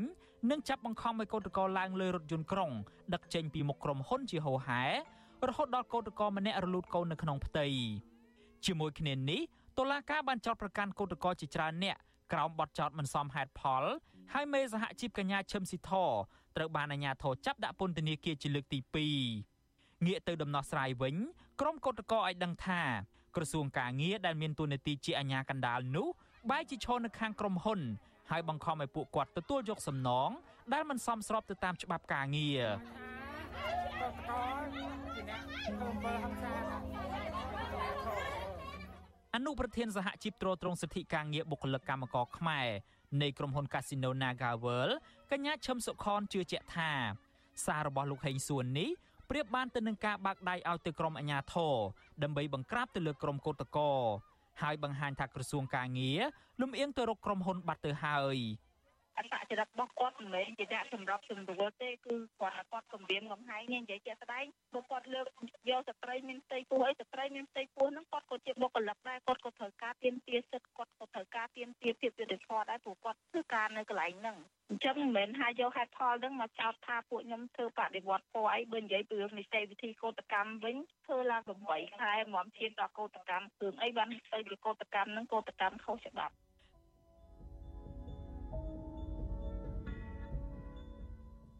[0.51, 2.71] និងចាប់បង្ខំឲ្យកោតក្រឡើងលើរថយន្តក្រុង
[3.15, 4.83] ដឹកចេញពីមុខក្រុមហ៊ុនជាហូហែ
[5.49, 7.67] រហូតដល់កោតក្រម្នាក់រលូតកូននៅក្នុងផ្ទៃ
[8.67, 9.41] ជាមួយគ្នានេះ
[9.79, 11.97] តុលាការបានចោទប្រកាន់កោតក្រជាច្រើនអ្នក
[12.33, 13.85] ក្រោមបទចោទមិនសមហេតុផល
[14.35, 15.93] ហើយមេសហជីពកញ្ញាឈឹមស៊ីធ
[16.57, 18.79] ត្រូវបានអាជ្ញាធរចាប់ដាក់ពន្ធនាគារជាលើកទី
[19.39, 21.17] 2ងាកទៅដំណោះស្រាយវិញ
[21.61, 22.83] ក្រុមកោតក្រឲ្យដឹងថា
[23.37, 26.09] ក្រសួងការងារដែលមានតួនាទីជាអាជ្ញាកណ្ដាលនោះ
[26.51, 27.81] បែរជាឈរនៅខាងក្រុមហ៊ុន
[28.31, 30.31] ហើយបង្ខំឲ្យពួកគាត់ទទួលយកសំណង
[30.73, 32.63] ដែលមិនសមស្របទៅតាមច្បាប់ការងារ
[39.35, 42.69] អនុប្រធានសហជីពត្រួតត្រងសិទ្ធិការងារបុគ្គលិកកម្មករខ្មែរ
[43.23, 44.95] នៃក្រុមហ៊ុន Casino Naga World
[45.31, 46.93] កញ្ញាឈឹមសុខនជឿជាក់ថា
[47.67, 48.91] សាររបស់លោកហេងសួននេះ
[49.31, 51.75] ប្រៀបបានទៅនឹងការបាក់ដៃឲ្យទៅក្រុមអាជ្ញាធរ
[52.23, 53.99] ដើម្បីបង្ក្រាបទៅលើក្រុមកោតក្រ
[54.63, 56.21] ហើយបង្ហាញថាក្រសួងការងារ
[56.61, 58.37] លំអៀងទៅរកក្រុមហ៊ុនបាត់ទៅហើយ
[59.21, 65.27] អត្តចរិតរបស់គាត់មិនមែនជាអ្នកសម្របសម្រួលទេគឺគាត់គាត់គម្រាមកំហែងនេះនិយាយជាក់ស្ដែងព្រោះគាត់លើក
[65.71, 74.37] យកស្ត្រីមានផ្ទៃពោះអីស្ត្រីមានផ្ទៃពោះហ្នឹងគាត់ក៏ជាបុគ្គលិកដែរគាត់ក៏ត្រូវការទៀមទាសិទ្ធិគាត់ក៏ត្រូវការទៀមទាភាពយុត្តិធម៌ដែរព្រោះគាត់ធ្វើការនៅកន្លែងហ្នឹង
[74.69, 86.35] អញ្ចឹងមិនមែនថាយកហេតុផលហ្នឹងមកចោទថាពួកខ្ញុំធ្វើបដិវត្តពណ៌អីបើនិយាយពីរឿងនីតិវិធីកោតកម្មវិញធ្វើឡើង8ខែមកឈានដល់កោតកម្មរឿងអីបានទៅពីកោតកម្មហ្នឹងកោតកម្មខុសច្បាប់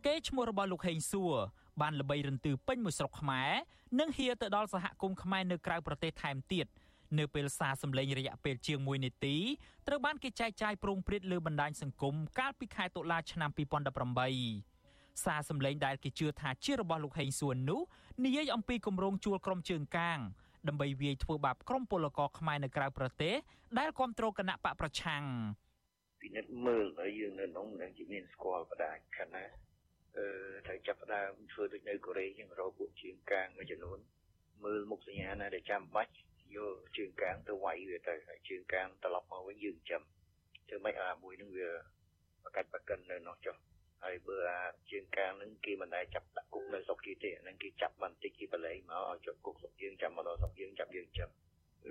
[0.07, 1.35] គេឈ្មោះរបស់លោកហេងសួរ
[1.81, 3.51] បានល្បីរន្ទឺពេញមួយស្រុកខ្មែរ
[3.99, 6.67] និងហៀទៅដល់សហគមន៍ខ្មែរនៅក្រៅប្រទេសថែមទៀត
[7.19, 9.37] នៅពេលសារសម្លេងរយៈពេលជាង1នាទី
[9.87, 17.81] ត្រូវបានគេចែកចាយប្រងព្រឹត្តលើបណ្ដាញសង្គមកាលពីខែតុលាឆ្នាំ2018សារសម្លេងដែលគេជឿថាជារបស់លោកហេងសួននោះ
[18.25, 20.19] និយាយអំពីគម្រោងជួលក្រុមជើងកាង
[20.69, 23.35] ដើម្បីវាយធ្វើបាបក្រុមពលករខ្មែរនៅក្រៅប្រទេស
[23.79, 25.23] ដែលគ្រប់គ្រងគណៈបកប្រឆាំង
[26.21, 29.70] ពិនិត្យមើលហើយយើងនៅក្នុងនឹងជាមានស្គាល់បដាខណៈអឺ
[30.67, 33.99] ត្រូវចាប់ផ្ដើមធ្វើដូចនៅកូរ៉េជាងរកពួកជើងកាងមួយចំនួន
[34.65, 36.13] មើលមុខសញ្ញាណាដែលចាំបាច់
[36.57, 40.03] យកជើងកាងទៅវាយវាទៅហើយជើងកាងត្រឡប់មកវិញយើងចាំ
[40.69, 41.71] ធ្វើម៉េចអាមួយនឹងវា
[42.45, 43.57] បកាច់បកិននៅនោះចុះ
[44.05, 51.31] ហើយបើអាជាងកាងនឹងគេមិនដែលចាប់ដាក់គុកនៅស្រុកគេទេហ្នឹងគេចាប់បន្តិចគេបលែងមកឲ្យជាប់គុកស្រុកយើងចាំមកដល់ស្រុកយើងចាប់យើងចាំ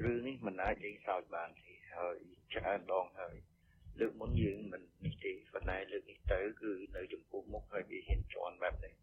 [0.04, 2.18] រឿងនេះមិនអាចលេងសើចបានទេហើយ
[2.54, 3.36] ច្រើនដងហើយ
[4.00, 8.93] លើកមុនយើងមិននេះទេប៉ុន្តែលើកនេះទៅគឺនៅចំពោះមុខហើយវាហ៊ានជន់បែបនេះ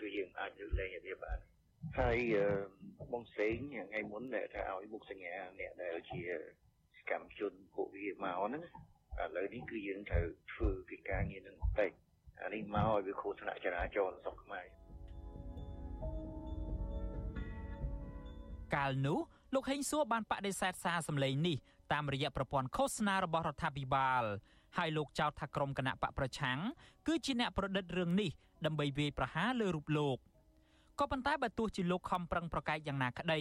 [0.00, 1.38] គឺយើងអាចលើកលែងវាបាន
[1.98, 2.18] ហើយ
[3.12, 6.20] បងសេងថ្ងៃមុនដែលថាឲ្យមុខសញ្ញាអ្នកដែលជា
[6.98, 8.62] សកម្មជនពួកវាមកហ្នឹង
[9.22, 11.90] ឥឡូវនេះគឺយើងត្រូវធ្វើកិច្ចការងារនឹងបន្តិច
[12.42, 14.66] អានេះមកឲ្យវាគ្រោះថ្នាក់ចរាចរណ៍ស្រុកខ្មែរ
[18.74, 19.18] កាលនោះ
[19.54, 21.56] លោកហេងសួរបានបដិសេធសារសម្លេងនេះ
[21.92, 24.24] តាមរយៈប្រព័ន្ធឃោសនារបស់រដ្ឋាភិបាល
[24.76, 26.58] ហើយលោកចោទថាក្រុមគណៈបកប្រឆាំង
[27.06, 28.30] គឺជាអ្នកប្រឌិតរឿងនេះ
[28.64, 30.18] ដើម្បីវាយប្រហារលើរូបលោក
[30.98, 33.40] ក៏ប៉ុន្តែបើទោះជាលោកខំប្រឹងប្រកែកយ៉ាងណាក្តី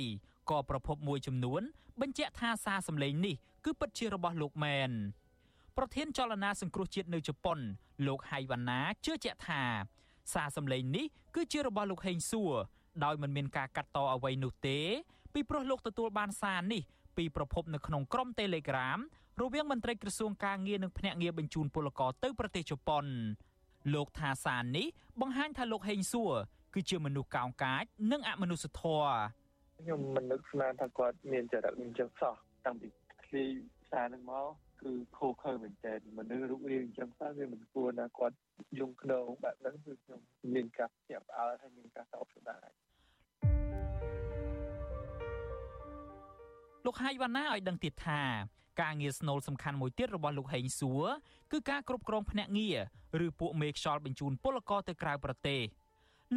[0.50, 1.62] ក៏ប្រភពមួយចំនួន
[2.02, 3.36] បញ្ជាក់ថាសារសម្លេងនេះ
[3.66, 4.92] គឺពិតជារបស់លោកមែន
[5.78, 7.60] ប្រធានចលនាសង្គ្រោះជាតិនៅជប៉ុន
[8.08, 9.62] លោកហៃវ៉ាណាជឿជាក់ថា
[10.34, 12.54] សារសម្លេងនេះគឺជារបស់លោកហេងសួរ
[13.04, 14.80] ដោយមិនមានការកាត់តអ្វីនោះទេ
[15.34, 16.82] ពីព្រោះលោកទទួលបានសារនេះ
[17.18, 19.00] ពីប្រភពនៅក្នុងក្រុម Telegram
[19.42, 23.06] រវាងមន្ត្រីក្រសួងការងារនិងភ្នាក់ងារបញ្ជូនពលករទៅប្រទេសជប៉ុន
[23.94, 24.88] លោកថាសារនេះ
[25.22, 26.34] បង្ហាញថាលោកហេងសួរ
[26.74, 29.14] គឺជាមនុស្សកោងកាច និងអមនុស្សធម៌
[29.80, 32.36] ខ្ញុំមិននឹកស្មានថាគាត់មានចរិតអញ្ចឹងសោះ
[32.66, 32.88] តាំងពី
[33.26, 33.46] ឃ្លី
[33.92, 34.48] សារនឹងមក
[34.82, 38.36] គឺខូខើមែនតើមនុស្សរូបរាងអញ្ចឹងតើវាមិនគួរណាគាត់
[38.80, 40.20] យំខ្នងបែបហ្នឹងគឺខ្ញុំ
[40.54, 42.70] មានការភ្ញាក់ផ្អើលហើយមានការសោកស្ដាយ
[46.86, 48.22] លោកហៃវ៉ាណាឲ្យដឹងទៀតថា
[48.82, 51.06] ការងារស្នូលសំខាន់មួយទៀតរបស់លោកហេងសួរ
[51.52, 52.78] គឺការគ្រប់គ្រងភ្នាក់ងារ
[53.26, 55.62] ឬពួកមេខ្យល់បញ្ជូនពលករទៅក្រៅប្រទេស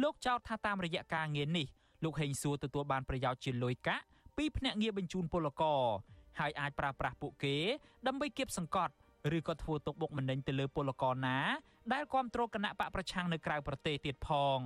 [0.03, 1.67] លោកចោទថាតាមរយៈការងារនេះ
[2.03, 4.03] លោកហេងសួរទទួលបានប្រយោជន៍ជាលុយកាក់
[4.37, 5.81] ពីភ្នាក់ងារបញ្ជូនពលករ
[6.39, 7.55] ហើយអាចប្រើប្រាស់ពួកគេ
[8.07, 8.93] ដើម្បីគៀបសង្កត់
[9.37, 11.37] ឬក៏ធ្វើទុកបុកម្នេញទៅលើពលករណា
[11.93, 14.59] ដែលគ្រប់គ្រងគណៈបកប្រឆាំងនៅក្រៅប្រទេសទៀតផង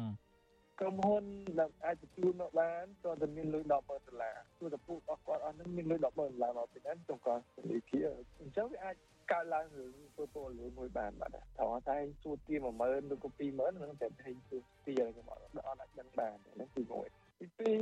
[0.82, 1.24] ក្រុមហ៊ុន
[1.60, 3.78] ដែលអាចទទួលមកបានក៏តែមានលុយ100000ដុ
[4.14, 7.40] ល្លារទោះតែពួករបស់គាត់អស់ហ្នឹងមានលុយ100000ដុល្លារមកពីហ្នឹងចុងក្រោយ
[7.72, 8.00] លុយគៀ
[8.42, 8.96] អញ្ចឹងវាអាច
[9.32, 17.08] កើតឡើងរឿងធ្វើពលលុយមួយបានបាទត្រង់តែសួរទា10000ឬក៏20000ហ្នឹងតែតែសួរទាអីក៏មកអត់អាចដឹងបានហ្នឹងគឺមួយ
[17.40, 17.80] ទីពីរ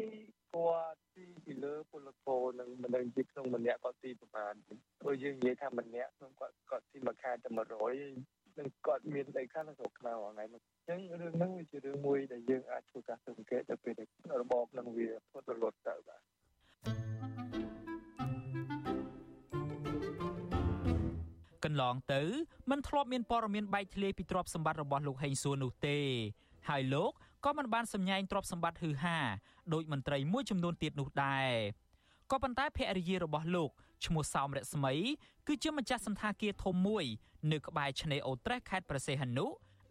[0.54, 4.54] គាត់ទីពីលើពលករនឹងមិនដឹងជាក្នុងម្នាក់គាត់ទីប្រហែល
[5.02, 13.94] ព្រោះយើងនិយាយថាម្នាក់ក្នុងគាត់គាត់ទីមួយខែតែ100 នឹងគាត់មានដីខាងនៅស្រុកខ្មែរថ្ងៃនេះអញ្ចឹងរឿងហ្នឹងវាជារឿងមួយដែលយើងអាចធ្វើការសង្កេតទៅពេល
[14.42, 16.22] របបនឹងវាធ្វើទៅលត់ទៅបាទ
[21.66, 22.22] កន្លងទៅ
[22.72, 26.00] มันធ្លាប់មានព័ត៌មានបែកធ្លាយពីទ្រព្យសម្បត្តិរបស់លោកហេងសួរនោះទេ
[26.70, 27.12] ហើយលោក
[27.46, 29.18] ក៏មិនបានសម្ញែងទ្រព្យសម្បត្តិហឺហា
[29.74, 31.52] ដោយមន្ត្រីមួយចំនួនទៀតនោះដែរ
[32.32, 33.70] ក៏ប៉ុន្តែភរិយារបស់លោក
[34.06, 34.94] ឈ្មោះសោមរស្មី
[35.48, 37.06] គឺជាម្ចាស់សន្តាគារធំមួយ
[37.52, 39.46] នៅក្បែរឆ្នេរអូត្រេសខេត្តព្រះសីហនុ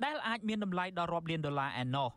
[0.04, 2.10] ដែលអាចមានតម្លៃដល់រាប់លានដុល្លារឯណោះ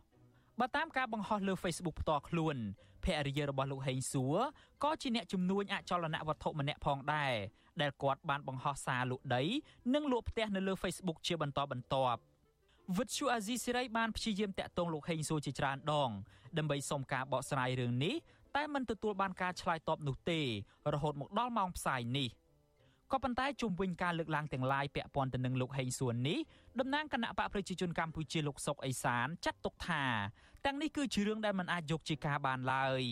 [0.60, 2.56] បើតាមការបង្ហោះលើ Facebook ផ្ទាល់ខ្លួន
[3.04, 4.36] ភរិយារបស់លោកហេងសួរ
[4.84, 7.32] ក៏ជាអ្នកជំនួញអចលនវត្ថុម្នាក់ផងដែរ
[7.80, 9.42] ដែលគាត់បានបង្ហោះសារលក់ដី
[9.94, 12.20] និងលក់ផ្ទះនៅលើ Facebook ជាបន្តបន្ទាប់
[12.98, 16.10] វិទ្យុអាស៊ីសេរីបានព្យាយាមតាក់ទងលោកហេងសួរជាច្រើនដង
[16.58, 18.14] ដើម្បីសុំការបកស្រាយរឿងនេះ
[18.56, 20.40] តែមិនទទួលបានការឆ្លើយតបនោះទេ
[20.94, 22.28] រហូតមកដល់ម៉ោងផ្សាយនេះ
[23.12, 26.38] ក៏ប៉ុន្តែជុំវិញការលើកឡើងទាំងឡាយពាក់ព័ន្ធទៅនឹងលោកហេងសួននេះ
[26.80, 30.04] តំណាងគណៈបកប្រជាជនកម្ពុជាលោកសុកអេសានចាត់ទុកថា
[30.64, 33.02] ទាំងនេះគឺជារឿងដែលមិនអាចយកជាការបានឡើយ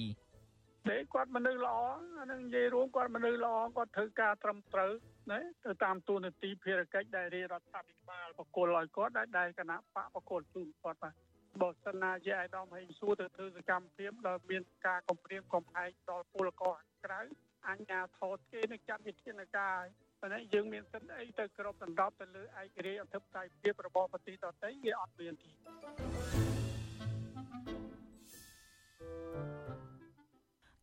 [0.88, 1.76] តែគាត់មនុស្សល្អ
[2.20, 4.92] អានឹងនិយាយរួមគាត់មនុស្សល្អគាត់ធ្វើការត្រឹមត្រូវ
[5.30, 11.14] ណាទៅតាមទូនាទីភារកិច្ចដែលរាជរដ្ឋាភិបាលបកគលឲ្យគាត់ដែលដែលគណៈបកបកគលជូនគាត់បាទ
[11.60, 17.20] បើសិនណាជាឯកឧត្តមហេងសួរទៅធ្វើសកម្មភាពដល់មានការកំព្រាមកំហែងដល់ពលករក្រៅ
[17.68, 19.78] អញ្ញាធតគេនឹងចាត់វិធានការ
[20.20, 25.50] ប៉ុន្តែយើងមានសិទ្ធិអីទៅគ្រប់ដណ្ដប់ទៅលើឯករាជ្យអធិបតេយ្យភាពរបស់ប្រទេសដទៃវាអត់មានទេ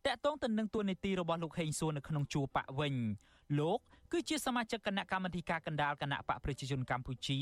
[0.06, 2.94] តកតងទៅនឹងទួនាទីរបស់លោកហេងសួរនៅក្នុងជួរបកវិញ
[3.58, 3.78] លោក
[4.12, 7.38] គឺជាសមាជិកគណៈកម្មាធិការកណ្ដាលគណៈបកប្រជាជនកម្ពុជា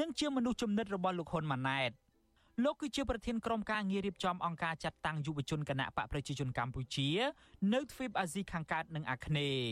[0.00, 1.90] និងជាមនុស្សចំណិតរបស់លោកហ៊ុនម៉ាណែត
[2.62, 7.08] លោកគឺជាប្រធានក្រុមការងាររៀបចំអង្គការចាត់តាំងយុវជនគណៈបកប្រជាជនកម្ពុជា
[7.74, 9.70] នៅទ្វីបអាស៊ីខាងកើតនិងអាគ្នេយ៍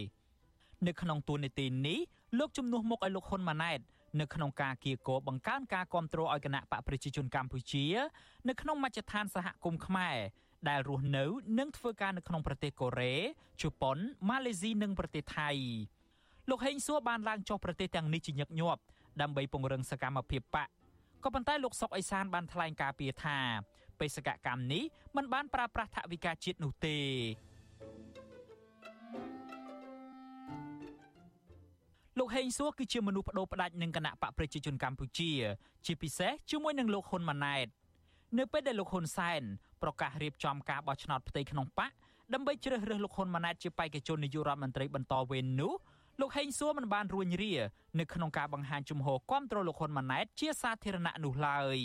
[0.87, 2.01] នៅក្នុងទួនាទីនេះ
[2.39, 3.81] លោកជំនួសមុខឲ្យលោកហ៊ុនម៉ាណែត
[4.21, 7.85] នៅក្នុងការគៀកោបង្កើនការគ្រប់គ្រងឲ្យគណៈបកប្រជាជនកម្ពុជា
[8.49, 10.17] នៅក្នុងមជ្ឈដ្ឋានសហគមន៍ខ្មែរ
[10.69, 11.25] ដែលរស់នៅ
[11.59, 13.15] និងធ្វើការនៅក្នុងប្រទេសកូរ៉េ
[13.63, 15.51] ជប៉ុនម៉ាឡេស៊ីនិងប្រទេសថៃ
[16.51, 18.83] លោកហេងសួរបានឡើងចុះប្រទេសទាំងនេះជាញឹកញាប់
[19.21, 20.69] ដើម្បីពង្រឹងសកម្មភាពបក
[21.25, 23.39] ក៏ប៉ុន្តែលោកសុកអេសានបានថ្លែងការពីថា
[24.01, 24.85] បេសកកម្មនេះ
[25.17, 26.99] មិនបានប្រើប្រាស់ថវិកាជាតិនោះទេ
[32.19, 35.31] លោកហេងសួរគឺជាមនុស្សបដូរផ្ដាច់នឹងគណៈបកប្រជាជនកម្ពុជា
[35.87, 37.67] ជាពិសេសជាមួយនឹងលោកហ៊ុនម៉ាណែត
[38.39, 39.43] នៅពេលដែលលោកហ៊ុនសែន
[39.83, 41.91] ប្រកាសរៀបចំការបោះឆ្នោតផ្ទៃក្នុងបក
[42.35, 45.73] ដើម្បីជ្រើសរើសលោកហ៊ុនម៉ាណែតជាបេក្ខជននាយករដ្ឋមន្ត្រីបន្តវេននោះ
[46.21, 47.55] លោកហេងសួរមិនបានរួញរា
[48.01, 51.79] នៅក្នុងការបង្ហាញជំហរគាំទ្រលោកហ៊ុនម៉ាណែតជាសាធារណៈនោះឡើយ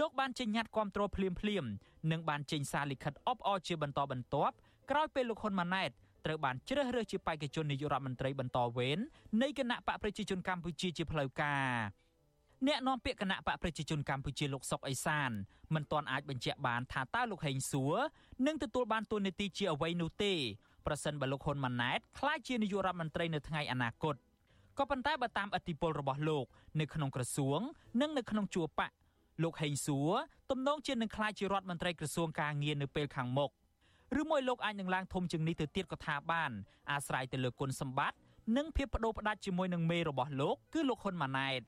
[0.00, 1.64] លោកបានចេញញត្តិគាំទ្រភ្លាមភ្លាម
[2.10, 4.54] និងបានចេញសារលិខិតអបអរជាបន្តបន្ទាប់
[4.90, 5.90] ក្រោយពេលលោកហ៊ុនម៉ាណែត
[6.24, 8.98] ត្រូវបានជ្រើសរើសជាបេក្ខជននាយករដ្ឋមន្ត្រីបន្តវេន
[9.42, 11.68] នៃគណៈបកប្រជាជនកម្ពុជាជាផ្លូវការ
[12.66, 15.30] អ្នកនាំពាក្យគណៈបកប្រជាជនកម្ពុជាលោកសុកអេសាន
[15.74, 17.96] មិនទាន់អាចបញ្ជាក់បានថាតើលោកហេងសួរ
[18.46, 20.34] នឹងទទួលបានតួនាទីជាអ្វីនោះទេ
[20.86, 24.14] ប្រសិនបើលោកហ៊ុនម៉ាណែតក្លាយជានាយករដ្ឋមន្ត្រីនៅថ្ងៃអនាគត
[24.78, 26.44] ក៏ប៉ុន្តែបើតាមអធិបុលរបស់លោក
[26.80, 27.60] នៅក្នុងក្រសួង
[28.00, 28.90] និងនៅក្នុងជួរបក
[29.42, 30.12] លោកហេងសួរ
[30.50, 33.50] ទំនងជានឹងក្លាយជារដ្ឋមន្ត្រីក្រសួងការងារនៅពេលខាងមុខ
[34.20, 36.50] ឬមួយលោកអាចនឹងឡើងធំជាងនេះទៅទៀតក៏ថាបាន
[36.90, 38.18] អាស្រ័យទៅលើគុណសម្បត្តិ
[38.56, 41.60] និងភាពបដូរផ្ដាច់ជាមួយនឹងមេរបស់លោកគឺលោកហ៊ុនម៉ាណែត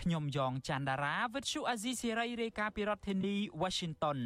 [0.00, 4.18] ខ្ញុំយ៉ងច័ន្ទដារាវិទ្យុអាស៊ីសេរីរាយការណ៍ពីរដ្ឋធានី Washington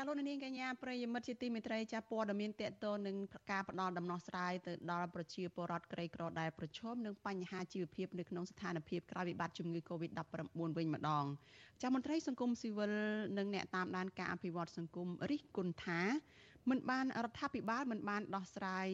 [0.00, 3.16] ចាលោកនាងកញ្ញាប្រិយមិត្តជាទីមេត្រីចាព័ត៌មានតកតនឹង
[3.50, 11.24] ការផ្ដល់ដំណោះស្រាយទៅដល់ប្រជាពលរដ្ឋក្រីក្រដែលប្រឈមនឹងបញ្ហាជីវភាពនៅក្នុងស្ថានភាពក្រោយវិបត្តិជំងឺ Covid-19 វិញម្ដង
[11.82, 12.92] ចាមន្ត្រីសង្គមស៊ីវិល
[13.38, 16.00] និងអ្នកតាមដានការអភិវឌ្ឍសង្គមរិះគន់ថា
[16.68, 18.86] មិនបានរដ្ឋាភិបាលមិនបានដោះស្រាយ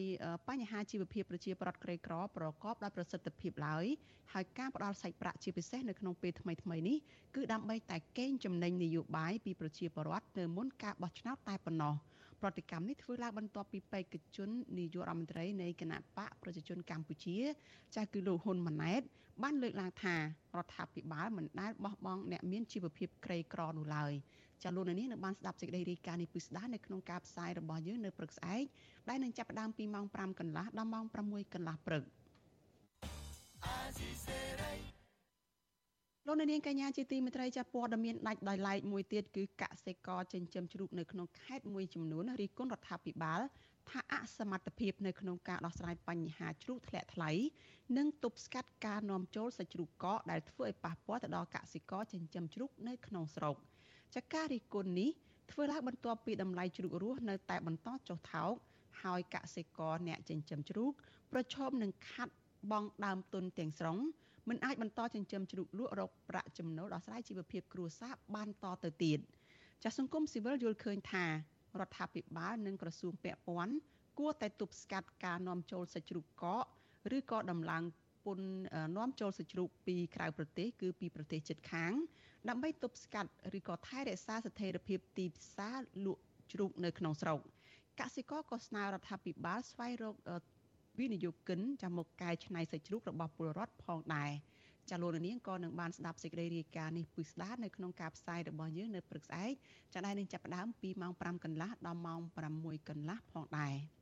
[0.49, 3.85] បញ្ហាជីវភាពប្រជាពលរដ្ឋក្រីក្រប្រកបដោយប្រសិទ្ធភាពឡើយ
[4.33, 6.97] ហើយការផ្ដល់សាច់ប្រាក់ជាពិសេសនៅក្នុងពេលថ្មីៗនេះ
[7.35, 11.95] គឺដើម្បីតែកេងចំណេញនយោបាយពីប្រជាពលរដ្ឋនៅមុនការបោះឆ្នោតតែប៉ុណ្ណោះ
[12.41, 17.37] ប្រតិកម្មនេះធ្វើឡើងបន្ទាប់ពីបេក្ខជននាយករដ្ឋមន្ត្រីនៃគណៈបកប្រជាជនកម្ពុជា
[17.95, 19.01] ចាស់គឺលោកហ៊ុនម៉ាណែត
[19.43, 20.21] បានលើកឡើងថារ
[20.65, 24.13] ដ្ឋាភិបាលមិនដែលបោះបង់អ្នកមានជីវភាពក្រីក្រនោះឡើយ
[24.63, 28.63] ចាលោកនាងនៅបានស្ដាប់សេចក្តីរាយការណ៍នេះពិស្ដានៅក្នុងការផ្សាយរបស់យើងនៅព្រឹកស្អែក
[29.09, 32.03] ដែលនឹងចាប់ផ្ដើមពីម៉ោង5កន្លះដល់ម៉ោង6កន្លះព្រឹក
[36.29, 43.41] លោកនាងកញ្ញាជាទីមេត្រីចាព័ត៌មានដាច់ដោយឡែកមួយទៀតគឺកសិករចិញ្ចឹមជ្រូកនៅក្នុងខេត្តមួយចំនួនរីគុណរដ្ឋាភិបាល
[43.89, 47.31] ថាអសមត្ថភាពនៅក្នុងការដោះស្រាយបញ្ហាជ្រូកធ្លាក់ថ្លៃ
[47.97, 53.55] និងទប់ស្កាត់ការនាំចូលសាច់ជ្រូកកកដែលធ្វើឲ្យប៉ះពាល់ទៅដល់កសិករចិញ្ចឹមជ្រូកនៅក្នុងស្រុក។
[54.15, 55.09] ចការរិះគន់នេះ
[55.51, 58.53] ធ្វើឡើងបន្ទាប់ពីតម្លៃជ្រូករស់នៅតែបន្តចុះថោក
[59.03, 60.91] ហើយកសិករអ្នកចិញ្ចឹមជ្រូក
[61.31, 62.33] ប្រឈមនឹងខាត់
[62.71, 63.97] បង់ដើមទុនទាំងស្រុង
[64.49, 69.19] មិនអាចបន្តចិញ្ចឹមជ្រូកលក់រកប្រាក់ចំណូលដោះស្រាយជីវភាពគ្រួសារបានតទៅទៀត
[69.83, 73.73] ចាសសង្គមស៊ីវិលយល់ឃើញថារដ្ឋាភិបាលនិងក្រសួងពាក់ព័ន្ធ
[74.19, 76.65] គួរតែទប់ស្កាត់ការនាំចូលសាច់ជ្រូកកក
[77.17, 77.83] ឬក៏ដំឡើង
[78.27, 78.45] ពន្ធ
[78.97, 81.93] នាំចូលសាច់ជ្រូកពីក្រៅប្រទេសគឺពីប្រទេសជិតខាង
[82.49, 86.21] ដើម្បីទប់ស្កាត់ឬក៏ថែរក្សាស្ថិរភាពទីផ្សារលក់
[86.51, 87.39] ជ្រូកនៅក្នុងស្រុក
[87.99, 90.15] កសិករក៏ស្នើរដ្ឋាភិបាលស្វែងរក
[90.99, 94.31] វិនិយោគិនចាំមកកែច្នៃសាច់ជ្រូករបស់ពលរដ្ឋផងដែរ
[94.89, 99.53] ចាលោកនាងក៏នឹងបានស្ដាប់សេចក្តីរាយការណ៍នេះពិស្ដានៅក្នុងការផ្សាយរបស់យើងនៅព្រឹកស្អែក
[99.93, 102.21] ចាដែលនឹងចាប់ផ្ដើមពីម៉ោង5កន្លះដល់ម៉ោង
[102.55, 103.96] 6កន្លះផងដែរ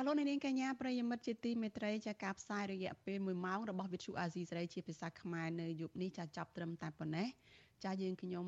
[0.00, 7.28] ចាលោកនាងកញ្ញាប្រិយមិត្តជាទីមេត្រីចាការផ្សាយរយៈពេល1ម៉ោងរបស់វិទ្យុអាស៊ីសេរីជាភាសាខ្មែរនៅយប់នេះចាចាប់ត្រឹមតែប៉ុណ្ណេះ
[7.84, 8.46] ចាយើងខ្ញុំ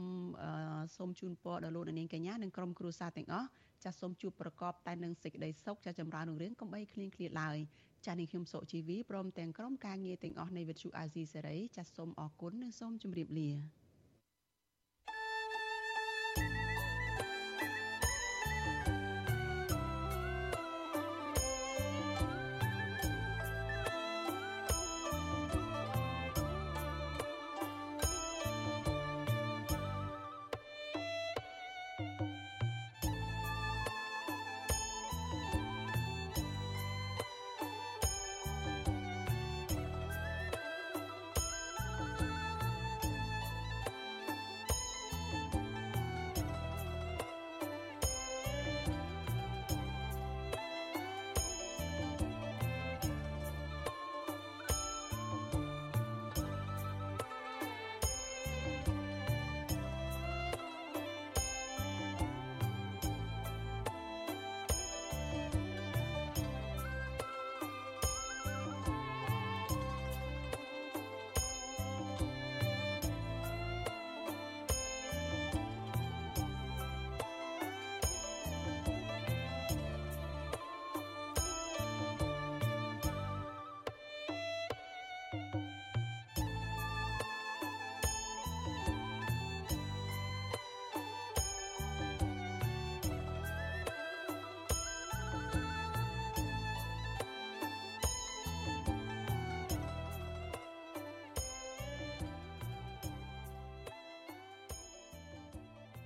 [0.97, 3.49] សូមជូនពរដល់លោកនាងកញ្ញានិងក្រុមគ្រួសារទាំងអស់
[3.85, 7.59] ចាសូមជួបប្រកបតែនឹងសេចក្តីសុខចាចម្រើនរុងរឿងកុំបីឃ្លៀងឃ្លាតឡើយ
[8.07, 13.51] ចានេះខ្ញុំសុជីវីព្រមទាំងក្រុមការងារទាំងអស់នៃវិទ្យុអាស៊ីសេរីចាសូមអរគុណនិងសូមជម្រាបលា